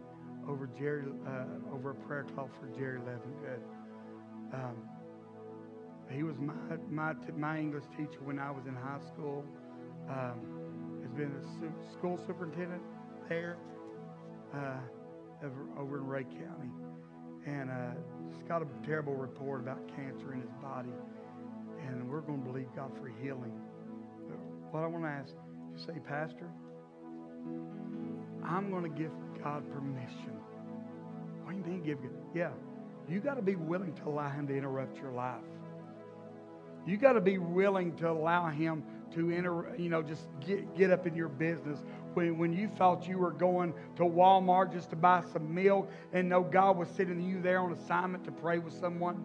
over 0.48 0.70
Jerry, 0.78 1.04
uh, 1.28 1.74
over 1.74 1.92
a 1.92 1.96
prayer 1.96 2.26
call 2.36 2.50
for 2.60 2.68
Jerry 2.78 3.00
Levengood. 3.00 3.60
Um, 4.54 4.78
he 6.10 6.24
was 6.24 6.38
my, 6.40 6.54
my, 6.90 7.14
my 7.36 7.60
English 7.60 7.84
teacher 7.98 8.20
when 8.24 8.40
I 8.40 8.52
was 8.52 8.68
in 8.68 8.76
high 8.76 9.00
school. 9.14 9.44
Um, 10.10 11.02
has 11.02 11.12
been 11.14 11.32
a 11.32 11.94
school 11.98 12.20
superintendent 12.28 12.82
there 13.28 13.58
uh, 14.54 14.78
over, 15.44 15.98
in 15.98 16.06
Rhea 16.06 16.24
County. 16.24 16.72
And 17.46 17.70
uh, 17.70 17.92
just 18.32 18.48
got 18.48 18.62
a 18.62 18.68
terrible 18.86 19.16
report 19.16 19.62
about 19.62 19.88
cancer 19.96 20.34
in 20.34 20.42
his 20.42 20.52
body. 20.62 20.94
And 21.88 22.10
we're 22.10 22.22
going 22.22 22.44
to 22.44 22.50
believe 22.50 22.68
God 22.76 22.92
for 23.00 23.08
healing. 23.08 23.54
But 24.28 24.38
what 24.72 24.84
I 24.84 24.88
want 24.88 25.04
to 25.04 25.10
ask, 25.10 25.34
you 25.72 25.78
say, 25.78 26.00
Pastor, 26.08 26.50
I'm 28.44 28.72
going 28.72 28.84
to 28.84 28.90
give 28.90 29.12
God 29.44 29.64
permission. 29.72 30.34
What 31.44 31.52
do 31.52 31.58
you 31.58 31.64
mean 31.64 31.84
give 31.84 32.02
God? 32.02 32.12
Yeah. 32.34 32.50
You 33.08 33.20
got 33.20 33.36
to 33.36 33.42
be 33.44 33.56
willing 33.56 33.94
to 33.96 34.08
allow 34.08 34.30
him 34.30 34.48
to 34.48 34.58
interrupt 34.58 34.98
your 34.98 35.12
life. 35.12 35.44
You 36.88 36.98
got 36.98 37.14
to 37.14 37.22
be 37.22 37.38
willing 37.38 37.96
to 37.98 38.10
allow 38.10 38.50
him 38.50 38.84
to 39.14 39.32
enter, 39.32 39.76
you 39.78 39.90
know, 39.90 40.02
just 40.02 40.28
get, 40.46 40.76
get 40.76 40.92
up 40.92 41.06
in 41.06 41.16
your 41.16 41.30
business 41.30 41.80
when, 42.16 42.38
when 42.38 42.54
you 42.54 42.68
thought 42.68 43.08
you 43.08 43.18
were 43.18 43.32
going 43.32 43.74
to 43.98 44.04
Walmart 44.04 44.72
just 44.72 44.90
to 44.92 44.96
buy 44.96 45.22
some 45.34 45.54
milk 45.54 45.92
and 46.14 46.30
know 46.30 46.42
God 46.42 46.78
was 46.78 46.88
sitting 46.90 47.22
you 47.22 47.42
there 47.42 47.60
on 47.60 47.74
assignment 47.74 48.24
to 48.26 48.32
pray 48.32 48.58
with 48.58 48.74
someone. 48.74 49.24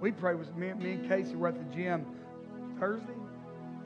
We 0.00 0.12
prayed 0.12 0.38
with 0.38 0.54
me, 0.56 0.72
me 0.74 0.92
and 0.92 1.08
Casey 1.08 1.34
were 1.34 1.48
at 1.48 1.58
the 1.58 1.74
gym 1.74 2.06
Thursday, 2.78 3.14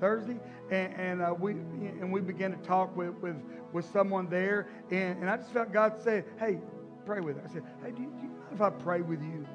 Thursday, 0.00 0.36
and, 0.70 0.92
and 0.94 1.22
uh, 1.22 1.34
we 1.38 1.52
and 1.52 2.12
we 2.12 2.20
began 2.20 2.50
to 2.50 2.56
talk 2.58 2.96
with 2.96 3.14
with, 3.22 3.36
with 3.72 3.84
someone 3.92 4.28
there, 4.28 4.66
and, 4.90 5.20
and 5.20 5.30
I 5.30 5.36
just 5.36 5.52
felt 5.52 5.72
God 5.72 6.02
say, 6.02 6.24
"Hey, 6.38 6.58
pray 7.06 7.20
with 7.20 7.36
her." 7.36 7.42
I 7.48 7.52
said, 7.52 7.62
"Hey, 7.82 7.92
do 7.92 8.02
you, 8.02 8.08
do 8.08 8.22
you 8.22 8.28
mind 8.28 8.48
if 8.52 8.60
I 8.60 8.70
pray 8.70 9.02
with 9.02 9.22
you?" 9.22 9.46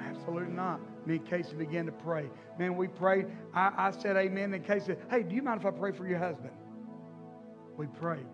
Absolutely 0.00 0.54
not. 0.54 0.80
Me 1.04 1.16
and 1.16 1.26
Casey 1.26 1.54
began 1.54 1.86
to 1.86 1.92
pray. 1.92 2.30
Man, 2.58 2.76
we 2.76 2.88
prayed. 2.88 3.26
I, 3.54 3.72
I 3.76 3.90
said 3.90 4.16
amen. 4.16 4.54
And 4.54 4.64
Casey 4.64 4.86
said, 4.86 4.98
Hey, 5.10 5.22
do 5.22 5.34
you 5.34 5.42
mind 5.42 5.60
if 5.60 5.66
I 5.66 5.70
pray 5.70 5.92
for 5.92 6.06
your 6.06 6.18
husband? 6.18 6.52
We 7.76 7.86
prayed. 7.86 8.26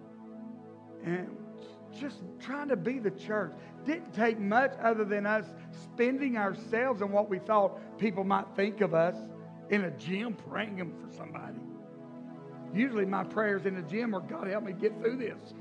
And 1.04 1.36
just 1.98 2.18
trying 2.40 2.68
to 2.68 2.76
be 2.76 2.98
the 2.98 3.10
church. 3.10 3.52
Didn't 3.84 4.12
take 4.12 4.38
much 4.38 4.72
other 4.82 5.04
than 5.04 5.24
us 5.24 5.46
spending 5.82 6.36
ourselves 6.36 7.00
on 7.00 7.12
what 7.12 7.30
we 7.30 7.38
thought 7.38 7.98
people 7.98 8.24
might 8.24 8.46
think 8.54 8.80
of 8.80 8.92
us 8.92 9.16
in 9.70 9.84
a 9.84 9.90
gym 9.92 10.34
praying 10.34 10.76
them 10.76 10.92
for 11.00 11.14
somebody. 11.16 11.58
Usually 12.74 13.06
my 13.06 13.24
prayers 13.24 13.64
in 13.64 13.74
the 13.74 13.82
gym 13.82 14.14
are, 14.14 14.20
God, 14.20 14.46
help 14.46 14.64
me 14.64 14.72
get 14.72 14.98
through 15.00 15.16
this. 15.16 15.54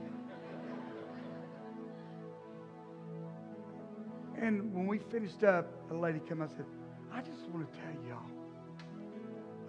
And 4.39 4.73
when 4.73 4.85
we 4.87 4.99
finished 4.99 5.43
up, 5.43 5.71
a 5.89 5.95
lady 5.95 6.19
came 6.19 6.41
up 6.41 6.49
and 6.49 6.57
said, 6.57 6.65
I 7.13 7.21
just 7.21 7.49
want 7.49 7.71
to 7.71 7.79
tell 7.79 7.93
y'all, 8.07 8.19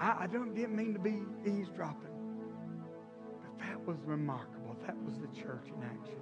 I, 0.00 0.24
I 0.24 0.26
don't 0.26 0.54
didn't 0.54 0.76
mean 0.76 0.92
to 0.92 0.98
be 0.98 1.22
eavesdropping, 1.46 2.08
but 3.42 3.66
that 3.66 3.86
was 3.86 3.96
remarkable. 4.04 4.76
That 4.86 4.96
was 5.04 5.14
the 5.18 5.28
church 5.40 5.66
in 5.66 5.82
action. 5.82 6.20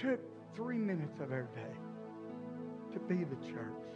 Took 0.00 0.20
three 0.54 0.78
minutes 0.78 1.20
of 1.20 1.32
our 1.32 1.48
day 1.54 1.76
to 2.92 3.00
be 3.00 3.24
the 3.24 3.36
church. 3.46 3.88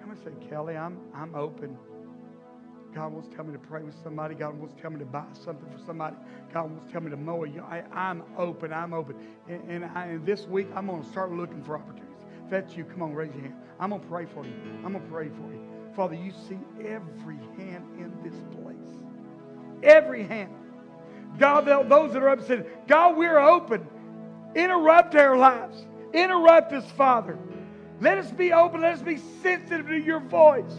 I'm 0.00 0.06
going 0.06 0.16
to 0.16 0.22
say, 0.22 0.48
Kelly, 0.48 0.76
I'm, 0.76 0.98
I'm 1.14 1.34
open. 1.34 1.76
God 2.94 3.12
wants 3.12 3.28
to 3.28 3.34
tell 3.34 3.44
me 3.44 3.52
to 3.52 3.58
pray 3.58 3.82
with 3.82 3.94
somebody. 4.02 4.34
God 4.34 4.56
wants 4.56 4.74
to 4.74 4.80
tell 4.80 4.90
me 4.90 5.00
to 5.00 5.04
buy 5.04 5.26
something 5.44 5.68
for 5.70 5.84
somebody. 5.84 6.16
God 6.52 6.70
wants 6.70 6.86
to 6.86 6.92
tell 6.92 7.00
me 7.02 7.10
to 7.10 7.16
mow 7.16 7.44
a 7.44 7.48
I, 7.60 7.82
I'm 7.92 8.22
open. 8.38 8.72
I'm 8.72 8.94
open. 8.94 9.16
And, 9.48 9.70
and, 9.70 9.84
I, 9.84 10.06
and 10.06 10.26
this 10.26 10.46
week, 10.46 10.68
I'm 10.74 10.86
going 10.86 11.02
to 11.02 11.08
start 11.08 11.32
looking 11.32 11.62
for 11.62 11.76
opportunities. 11.76 12.04
If 12.44 12.50
that's 12.50 12.76
you, 12.76 12.84
come 12.84 13.02
on, 13.02 13.14
raise 13.14 13.32
your 13.34 13.42
hand. 13.42 13.54
I'm 13.78 13.90
going 13.90 14.02
to 14.02 14.08
pray 14.08 14.26
for 14.26 14.44
you. 14.44 14.52
I'm 14.84 14.92
going 14.92 15.04
to 15.04 15.10
pray 15.10 15.28
for 15.28 15.52
you. 15.52 15.60
Father, 15.94 16.14
you 16.14 16.32
see 16.48 16.58
every 16.80 17.38
hand 17.56 17.84
in 17.98 18.12
this 18.22 18.38
place. 18.54 18.76
Every 19.82 20.24
hand. 20.24 20.54
God, 21.38 21.66
those 21.66 22.12
that 22.12 22.22
are 22.22 22.28
upset, 22.28 22.86
God, 22.86 23.16
we're 23.16 23.38
open. 23.38 23.86
Interrupt 24.54 25.14
our 25.14 25.36
lives. 25.36 25.84
Interrupt 26.14 26.72
us, 26.72 26.90
Father. 26.92 27.38
Let 28.00 28.18
us 28.18 28.30
be 28.30 28.52
open. 28.52 28.80
Let 28.82 28.94
us 28.94 29.02
be 29.02 29.18
sensitive 29.42 29.88
to 29.88 29.98
your 29.98 30.20
voice. 30.20 30.74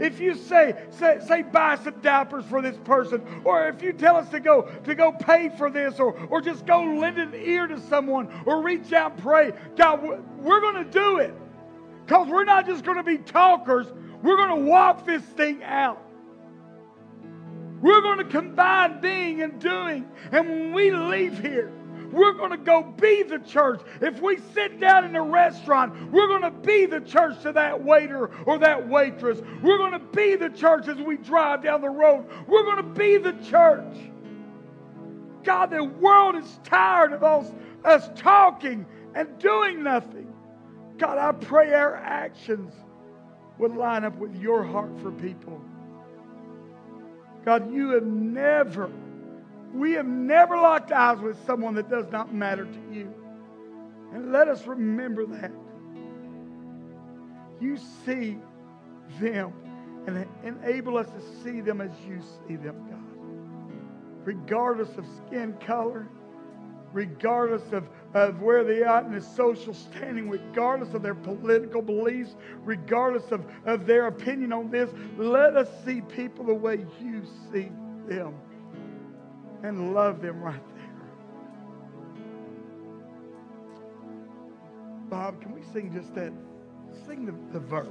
If 0.00 0.20
you 0.20 0.34
say, 0.34 0.74
say, 0.90 1.18
say, 1.26 1.42
buy 1.42 1.76
some 1.76 2.00
diapers 2.00 2.44
for 2.44 2.60
this 2.60 2.76
person, 2.84 3.42
or 3.44 3.68
if 3.68 3.82
you 3.82 3.92
tell 3.92 4.16
us 4.16 4.28
to 4.30 4.40
go 4.40 4.62
to 4.84 4.94
go 4.94 5.12
pay 5.12 5.48
for 5.48 5.70
this, 5.70 5.98
or, 5.98 6.12
or 6.28 6.40
just 6.40 6.66
go 6.66 6.82
lend 6.82 7.18
an 7.18 7.34
ear 7.34 7.66
to 7.66 7.80
someone, 7.80 8.28
or 8.46 8.62
reach 8.62 8.92
out 8.92 9.12
and 9.12 9.22
pray, 9.22 9.52
God, 9.76 10.02
we're 10.38 10.60
going 10.60 10.84
to 10.84 10.90
do 10.90 11.18
it. 11.18 11.34
Because 12.04 12.28
we're 12.28 12.44
not 12.44 12.66
just 12.66 12.84
going 12.84 12.98
to 12.98 13.02
be 13.02 13.18
talkers, 13.18 13.86
we're 14.22 14.36
going 14.36 14.64
to 14.64 14.70
walk 14.70 15.04
this 15.06 15.22
thing 15.22 15.62
out. 15.64 16.02
We're 17.80 18.00
going 18.00 18.18
to 18.18 18.24
combine 18.24 19.00
being 19.00 19.42
and 19.42 19.60
doing. 19.60 20.08
And 20.32 20.48
when 20.48 20.72
we 20.72 20.90
leave 20.90 21.38
here, 21.38 21.72
we're 22.16 22.32
going 22.32 22.50
to 22.50 22.56
go 22.56 22.82
be 22.82 23.22
the 23.22 23.38
church. 23.38 23.82
If 24.00 24.20
we 24.20 24.38
sit 24.54 24.80
down 24.80 25.04
in 25.04 25.14
a 25.14 25.22
restaurant, 25.22 26.10
we're 26.10 26.28
going 26.28 26.42
to 26.42 26.50
be 26.50 26.86
the 26.86 27.00
church 27.00 27.42
to 27.42 27.52
that 27.52 27.84
waiter 27.84 28.30
or 28.46 28.58
that 28.58 28.88
waitress. 28.88 29.40
We're 29.62 29.78
going 29.78 29.92
to 29.92 29.98
be 29.98 30.34
the 30.34 30.48
church 30.48 30.88
as 30.88 30.96
we 30.96 31.18
drive 31.18 31.62
down 31.62 31.82
the 31.82 31.90
road. 31.90 32.26
We're 32.46 32.64
going 32.64 32.78
to 32.78 32.82
be 32.82 33.18
the 33.18 33.34
church. 33.50 33.96
God, 35.44 35.70
the 35.70 35.84
world 35.84 36.36
is 36.36 36.58
tired 36.64 37.12
of 37.12 37.22
us, 37.22 37.52
us 37.84 38.08
talking 38.16 38.86
and 39.14 39.38
doing 39.38 39.82
nothing. 39.82 40.32
God, 40.98 41.18
I 41.18 41.32
pray 41.32 41.74
our 41.74 41.96
actions 41.96 42.72
would 43.58 43.76
line 43.76 44.04
up 44.04 44.16
with 44.16 44.34
your 44.36 44.64
heart 44.64 44.98
for 45.00 45.12
people. 45.12 45.62
God, 47.44 47.72
you 47.72 47.90
have 47.90 48.04
never 48.04 48.90
we 49.72 49.92
have 49.92 50.06
never 50.06 50.56
locked 50.56 50.92
eyes 50.92 51.18
with 51.20 51.36
someone 51.44 51.74
that 51.74 51.88
does 51.88 52.06
not 52.10 52.32
matter 52.34 52.64
to 52.64 52.80
you. 52.92 53.12
And 54.12 54.32
let 54.32 54.48
us 54.48 54.66
remember 54.66 55.26
that. 55.26 55.52
You 57.60 57.76
see 58.04 58.38
them 59.20 59.52
and 60.06 60.26
enable 60.44 60.96
us 60.96 61.08
to 61.08 61.20
see 61.42 61.60
them 61.60 61.80
as 61.80 61.90
you 62.06 62.20
see 62.46 62.56
them, 62.56 62.76
God. 62.88 64.24
Regardless 64.24 64.96
of 64.96 65.04
skin 65.26 65.54
color, 65.66 66.08
regardless 66.92 67.72
of, 67.72 67.88
of 68.14 68.40
where 68.40 68.64
they 68.64 68.82
are 68.82 69.04
in 69.04 69.12
the 69.12 69.20
social 69.20 69.74
standing, 69.74 70.30
regardless 70.30 70.94
of 70.94 71.02
their 71.02 71.14
political 71.14 71.82
beliefs, 71.82 72.36
regardless 72.60 73.30
of, 73.32 73.44
of 73.64 73.86
their 73.86 74.06
opinion 74.06 74.52
on 74.52 74.70
this, 74.70 74.90
let 75.18 75.56
us 75.56 75.68
see 75.84 76.00
people 76.00 76.44
the 76.44 76.54
way 76.54 76.84
you 77.00 77.22
see 77.52 77.68
them 78.08 78.34
and 79.66 79.94
love 79.94 80.22
them 80.22 80.40
right 80.42 80.60
there. 80.74 80.84
Bob, 85.08 85.40
can 85.40 85.52
we 85.52 85.62
sing 85.72 85.92
just 85.92 86.14
that? 86.14 86.32
Sing 87.06 87.26
the, 87.26 87.34
the 87.52 87.60
verse. 87.60 87.88